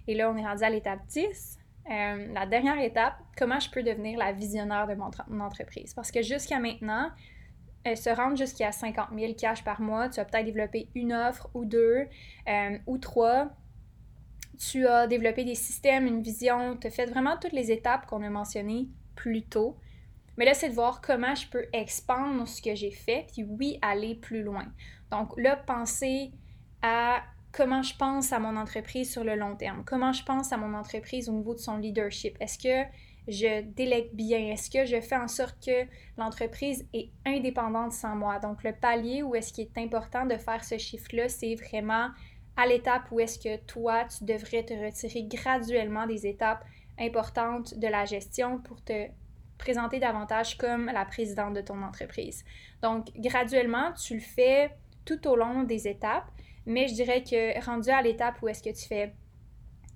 et 0.06 0.14
là, 0.14 0.30
on 0.30 0.36
est 0.36 0.46
rendu 0.46 0.62
à 0.62 0.70
l'étape 0.70 1.04
10, 1.08 1.58
euh, 1.90 2.32
la 2.32 2.46
dernière 2.46 2.78
étape, 2.78 3.14
comment 3.36 3.58
je 3.58 3.68
peux 3.70 3.82
devenir 3.82 4.16
la 4.18 4.32
visionnaire 4.32 4.86
de 4.86 4.94
mon 4.94 5.40
entreprise? 5.40 5.94
Parce 5.94 6.12
que 6.12 6.22
jusqu'à 6.22 6.60
maintenant, 6.60 7.10
se 7.94 8.10
rendre 8.10 8.36
jusqu'à 8.36 8.72
50 8.72 9.08
000 9.18 9.34
cash 9.34 9.62
par 9.64 9.80
mois, 9.80 10.08
tu 10.08 10.20
as 10.20 10.24
peut-être 10.24 10.46
développé 10.46 10.88
une 10.94 11.12
offre 11.12 11.50
ou 11.54 11.64
deux 11.64 12.06
euh, 12.48 12.78
ou 12.86 12.98
trois. 12.98 13.50
Tu 14.58 14.86
as 14.86 15.06
développé 15.06 15.44
des 15.44 15.54
systèmes, 15.54 16.06
une 16.06 16.22
vision, 16.22 16.76
tu 16.76 16.86
as 16.86 16.90
fait 16.90 17.06
vraiment 17.06 17.36
toutes 17.36 17.52
les 17.52 17.70
étapes 17.70 18.06
qu'on 18.06 18.22
a 18.22 18.30
mentionnées 18.30 18.88
plus 19.16 19.42
tôt. 19.42 19.76
Mais 20.36 20.44
là, 20.44 20.54
c'est 20.54 20.68
de 20.68 20.74
voir 20.74 21.00
comment 21.00 21.34
je 21.34 21.48
peux 21.48 21.66
expandre 21.72 22.46
ce 22.46 22.60
que 22.60 22.74
j'ai 22.74 22.90
fait, 22.90 23.26
puis 23.32 23.44
oui, 23.44 23.78
aller 23.82 24.14
plus 24.14 24.42
loin. 24.42 24.66
Donc 25.10 25.32
là, 25.36 25.56
penser 25.56 26.32
à 26.82 27.22
comment 27.52 27.82
je 27.82 27.96
pense 27.96 28.32
à 28.32 28.38
mon 28.38 28.56
entreprise 28.56 29.12
sur 29.12 29.22
le 29.22 29.36
long 29.36 29.54
terme, 29.54 29.84
comment 29.84 30.12
je 30.12 30.24
pense 30.24 30.52
à 30.52 30.56
mon 30.56 30.74
entreprise 30.74 31.28
au 31.28 31.32
niveau 31.32 31.54
de 31.54 31.60
son 31.60 31.76
leadership. 31.76 32.36
Est-ce 32.40 32.58
que 32.58 32.90
je 33.28 33.62
délègue 33.62 34.10
bien? 34.12 34.38
Est-ce 34.52 34.70
que 34.70 34.84
je 34.84 35.00
fais 35.00 35.16
en 35.16 35.28
sorte 35.28 35.64
que 35.64 35.86
l'entreprise 36.18 36.86
est 36.92 37.10
indépendante 37.24 37.92
sans 37.92 38.16
moi? 38.16 38.38
Donc, 38.38 38.64
le 38.64 38.72
palier 38.72 39.22
où 39.22 39.34
est-ce 39.34 39.52
qu'il 39.52 39.64
est 39.64 39.78
important 39.78 40.26
de 40.26 40.36
faire 40.36 40.64
ce 40.64 40.78
chiffre-là, 40.78 41.28
c'est 41.28 41.54
vraiment 41.54 42.08
à 42.56 42.66
l'étape 42.66 43.10
où 43.10 43.20
est-ce 43.20 43.38
que 43.38 43.56
toi, 43.64 44.04
tu 44.04 44.24
devrais 44.24 44.64
te 44.64 44.74
retirer 44.74 45.24
graduellement 45.24 46.06
des 46.06 46.26
étapes 46.26 46.64
importantes 46.98 47.78
de 47.78 47.88
la 47.88 48.04
gestion 48.04 48.58
pour 48.58 48.82
te 48.82 49.08
présenter 49.58 49.98
davantage 49.98 50.56
comme 50.56 50.86
la 50.86 51.04
présidente 51.04 51.54
de 51.54 51.60
ton 51.60 51.82
entreprise. 51.82 52.44
Donc, 52.82 53.06
graduellement, 53.16 53.92
tu 53.92 54.14
le 54.14 54.20
fais 54.20 54.70
tout 55.04 55.26
au 55.28 55.36
long 55.36 55.62
des 55.64 55.88
étapes, 55.88 56.30
mais 56.66 56.88
je 56.88 56.94
dirais 56.94 57.22
que 57.22 57.64
rendu 57.64 57.90
à 57.90 58.02
l'étape 58.02 58.40
où 58.42 58.48
est-ce 58.48 58.62
que 58.62 58.70
tu 58.70 58.86
fais 58.86 59.14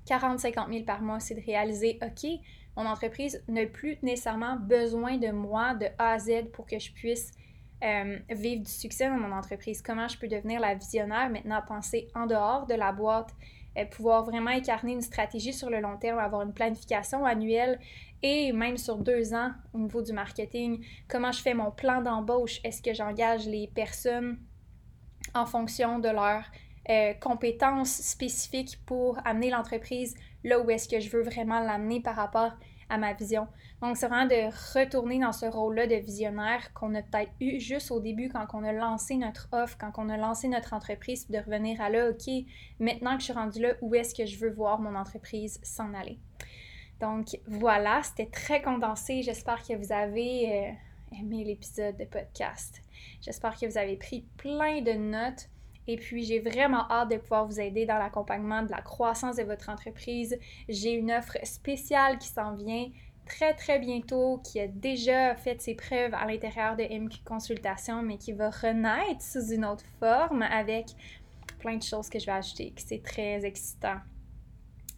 40-50 0.07 0.73
000 0.73 0.85
par 0.85 1.03
mois, 1.03 1.21
c'est 1.21 1.35
de 1.35 1.45
réaliser, 1.45 1.99
OK, 2.03 2.31
mon 2.77 2.87
entreprise 2.87 3.43
n'a 3.49 3.67
plus 3.67 3.99
nécessairement 4.03 4.57
besoin 4.57 5.17
de 5.17 5.31
moi 5.31 5.75
de 5.75 5.87
A 5.99 6.13
à 6.13 6.19
Z 6.19 6.51
pour 6.53 6.67
que 6.67 6.79
je 6.79 6.93
puisse 6.93 7.33
euh, 7.83 8.19
vivre 8.31 8.63
du 8.63 8.71
succès 8.71 9.09
dans 9.09 9.19
mon 9.19 9.33
entreprise. 9.33 9.83
Comment 9.83 10.09
je 10.09 10.19
peux 10.19 10.29
devenir 10.29 10.61
la 10.61 10.75
visionnaire 10.75 11.31
maintenant, 11.31 11.61
penser 11.67 12.09
en 12.15 12.27
dehors 12.27 12.67
de 12.67 12.75
la 12.75 12.93
boîte, 12.93 13.31
pouvoir 13.87 14.25
vraiment 14.25 14.51
incarner 14.51 14.93
une 14.93 15.03
stratégie 15.03 15.53
sur 15.53 15.71
le 15.71 15.81
long 15.81 15.97
terme, 15.97 16.19
avoir 16.19 16.43
une 16.43 16.53
planification 16.53 17.25
annuelle 17.25 17.79
et 18.23 18.53
même 18.53 18.77
sur 18.77 18.99
deux 18.99 19.35
ans 19.35 19.51
au 19.73 19.79
niveau 19.79 20.03
du 20.03 20.13
marketing. 20.13 20.85
Comment 21.09 21.33
je 21.33 21.41
fais 21.41 21.55
mon 21.55 21.71
plan 21.71 22.03
d'embauche? 22.03 22.61
Est-ce 22.65 22.83
que 22.83 22.93
j'engage 22.93 23.47
les 23.47 23.69
personnes 23.69 24.39
en 25.35 25.47
fonction 25.47 25.99
de 25.99 26.09
leurs 26.09 26.45
euh, 26.91 27.13
compétences 27.15 28.01
spécifiques 28.01 28.79
pour 28.87 29.19
amener 29.25 29.51
l'entreprise 29.51 30.15
là 30.43 30.59
où 30.59 30.71
est-ce 30.71 30.89
que 30.89 31.01
je 31.01 31.11
veux 31.11 31.23
vraiment 31.23 31.61
l'amener 31.61 32.01
par 32.01 32.17
rapport 32.17 32.53
ma 32.97 33.13
vision. 33.13 33.47
Donc, 33.83 33.97
c'est 33.97 34.09
vraiment 34.09 34.27
de 34.27 34.79
retourner 34.79 35.19
dans 35.19 35.33
ce 35.33 35.45
rôle-là 35.45 35.87
de 35.87 35.97
visionnaire 35.97 36.73
qu'on 36.73 36.95
a 36.95 37.03
peut-être 37.03 37.33
eu 37.41 37.61
juste 37.61 37.91
au 37.91 38.01
début 38.01 38.31
quand 38.31 38.47
on 38.55 38.65
a 38.65 38.73
lancé 38.73 39.17
notre 39.17 39.49
offre, 39.53 39.77
quand 39.79 39.93
on 39.99 40.09
a 40.09 40.17
lancé 40.17 40.49
notre 40.49 40.73
entreprise, 40.73 41.25
puis 41.25 41.39
de 41.39 41.45
revenir 41.45 41.81
à 41.81 41.91
là, 41.91 42.09
OK, 42.11 42.33
maintenant 42.81 43.15
que 43.15 43.21
je 43.21 43.25
suis 43.25 43.33
rendue 43.35 43.61
là, 43.61 43.75
où 43.83 43.95
est-ce 43.95 44.15
que 44.15 44.25
je 44.25 44.39
veux 44.39 44.51
voir 44.51 44.79
mon 44.79 44.95
entreprise 44.95 45.61
s'en 45.63 45.93
aller? 45.93 46.19
Donc, 47.01 47.39
voilà, 47.47 48.03
c'était 48.03 48.31
très 48.31 48.63
condensé. 48.63 49.23
J'espère 49.23 49.63
que 49.63 49.75
vous 49.75 49.93
avez 49.93 50.53
euh, 50.53 51.19
aimé 51.21 51.45
l'épisode 51.45 51.97
de 51.97 52.05
podcast. 52.05 52.83
J'espère 53.21 53.59
que 53.59 53.67
vous 53.67 53.79
avez 53.79 53.97
pris 53.97 54.25
plein 54.37 54.81
de 54.81 54.93
notes. 54.93 55.49
Et 55.89 55.97
puis, 55.97 56.23
j'ai 56.23 56.39
vraiment 56.39 56.89
hâte 56.91 57.11
de 57.11 57.17
pouvoir 57.17 57.47
vous 57.47 57.59
aider 57.59 57.87
dans 57.87 57.99
l'accompagnement 57.99 58.63
de 58.63 58.71
la 58.71 58.83
croissance 58.83 59.37
de 59.37 59.43
votre 59.43 59.71
entreprise. 59.71 60.39
J'ai 60.69 60.93
une 60.93 61.11
offre 61.11 61.39
spéciale 61.45 62.19
qui 62.19 62.29
s'en 62.29 62.55
vient 62.55 62.89
très 63.27 63.55
très 63.55 63.79
bientôt, 63.79 64.41
qui 64.45 64.61
a 64.61 64.69
déjà 64.69 65.35
fait 65.35 65.61
ses 65.61 65.75
preuves 65.75 66.15
à 66.15 66.27
l'intérieur 66.27 66.77
de 66.77 66.83
MQ 66.83 67.23
Consultation, 67.25 68.03
mais 68.03 68.19
qui 68.19 68.33
va 68.33 68.51
renaître 68.51 69.23
sous 69.23 69.51
une 69.53 69.65
autre 69.65 69.85
forme 69.99 70.43
avec 70.43 70.87
plein 71.59 71.77
de 71.77 71.83
choses 71.83 72.09
que 72.09 72.19
je 72.19 72.27
vais 72.27 72.33
ajouter, 72.33 72.73
c'est 72.77 73.03
très 73.03 73.45
excitant. 73.45 73.97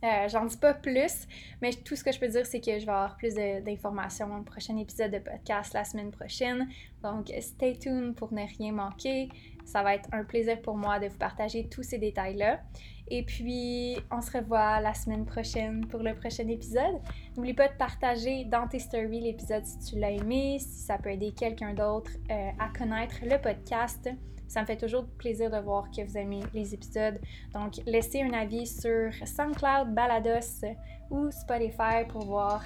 Euh, 0.02 0.28
J'en 0.28 0.46
dis 0.46 0.56
pas 0.56 0.72
plus, 0.72 1.26
mais 1.60 1.72
tout 1.72 1.94
ce 1.94 2.02
que 2.02 2.10
je 2.10 2.18
peux 2.18 2.28
dire, 2.28 2.46
c'est 2.46 2.60
que 2.60 2.78
je 2.78 2.86
vais 2.86 2.92
avoir 2.92 3.16
plus 3.16 3.34
d'informations 3.34 4.28
dans 4.28 4.38
le 4.38 4.44
prochain 4.44 4.76
épisode 4.78 5.10
de 5.10 5.18
podcast 5.18 5.74
la 5.74 5.84
semaine 5.84 6.10
prochaine. 6.10 6.68
Donc, 7.02 7.30
stay 7.40 7.76
tuned 7.78 8.14
pour 8.14 8.32
ne 8.32 8.46
rien 8.58 8.72
manquer. 8.72 9.28
Ça 9.64 9.82
va 9.82 9.94
être 9.94 10.08
un 10.12 10.24
plaisir 10.24 10.60
pour 10.62 10.76
moi 10.76 10.98
de 10.98 11.08
vous 11.08 11.18
partager 11.18 11.68
tous 11.68 11.82
ces 11.82 11.98
détails-là. 11.98 12.60
Et 13.08 13.24
puis, 13.24 13.96
on 14.12 14.20
se 14.20 14.30
revoit 14.30 14.80
la 14.80 14.94
semaine 14.94 15.26
prochaine 15.26 15.84
pour 15.86 16.00
le 16.00 16.14
prochain 16.14 16.46
épisode. 16.46 17.00
N'oublie 17.36 17.54
pas 17.54 17.66
de 17.66 17.74
partager 17.74 18.44
dans 18.44 18.68
tes 18.68 18.78
stories 18.78 19.20
l'épisode 19.20 19.66
si 19.66 19.78
tu 19.80 19.98
l'as 19.98 20.12
aimé, 20.12 20.58
si 20.60 20.84
ça 20.84 20.96
peut 20.96 21.10
aider 21.10 21.32
quelqu'un 21.32 21.74
d'autre 21.74 22.12
euh, 22.30 22.50
à 22.58 22.68
connaître 22.68 23.16
le 23.22 23.36
podcast. 23.40 24.08
Ça 24.46 24.60
me 24.60 24.66
fait 24.66 24.76
toujours 24.76 25.06
plaisir 25.18 25.50
de 25.50 25.58
voir 25.58 25.90
que 25.90 26.02
vous 26.02 26.16
aimez 26.16 26.42
les 26.54 26.72
épisodes. 26.72 27.20
Donc, 27.52 27.74
laissez 27.86 28.22
un 28.22 28.32
avis 28.32 28.66
sur 28.66 29.12
SoundCloud, 29.24 29.92
Balados 29.92 30.64
ou 31.10 31.30
Spotify 31.32 32.04
pour 32.08 32.24
voir 32.24 32.64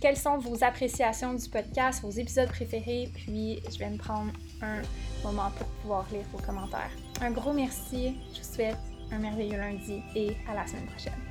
quelles 0.00 0.16
sont 0.16 0.38
vos 0.38 0.62
appréciations 0.62 1.34
du 1.34 1.48
podcast, 1.48 2.02
vos 2.02 2.10
épisodes 2.10 2.48
préférés. 2.48 3.10
Puis, 3.14 3.60
je 3.70 3.78
vais 3.78 3.90
me 3.90 3.98
prendre 3.98 4.32
un 4.62 4.82
moment 5.24 5.50
pour 5.56 5.66
pouvoir 5.82 6.06
lire 6.12 6.24
vos 6.32 6.38
commentaires. 6.38 6.90
Un 7.20 7.30
gros 7.30 7.52
merci. 7.52 8.16
Je 8.32 8.40
vous 8.40 8.54
souhaite 8.54 8.78
un 9.12 9.18
merveilleux 9.18 9.58
lundi 9.58 10.02
et 10.14 10.36
à 10.48 10.54
la 10.54 10.66
semaine 10.66 10.86
prochaine. 10.86 11.29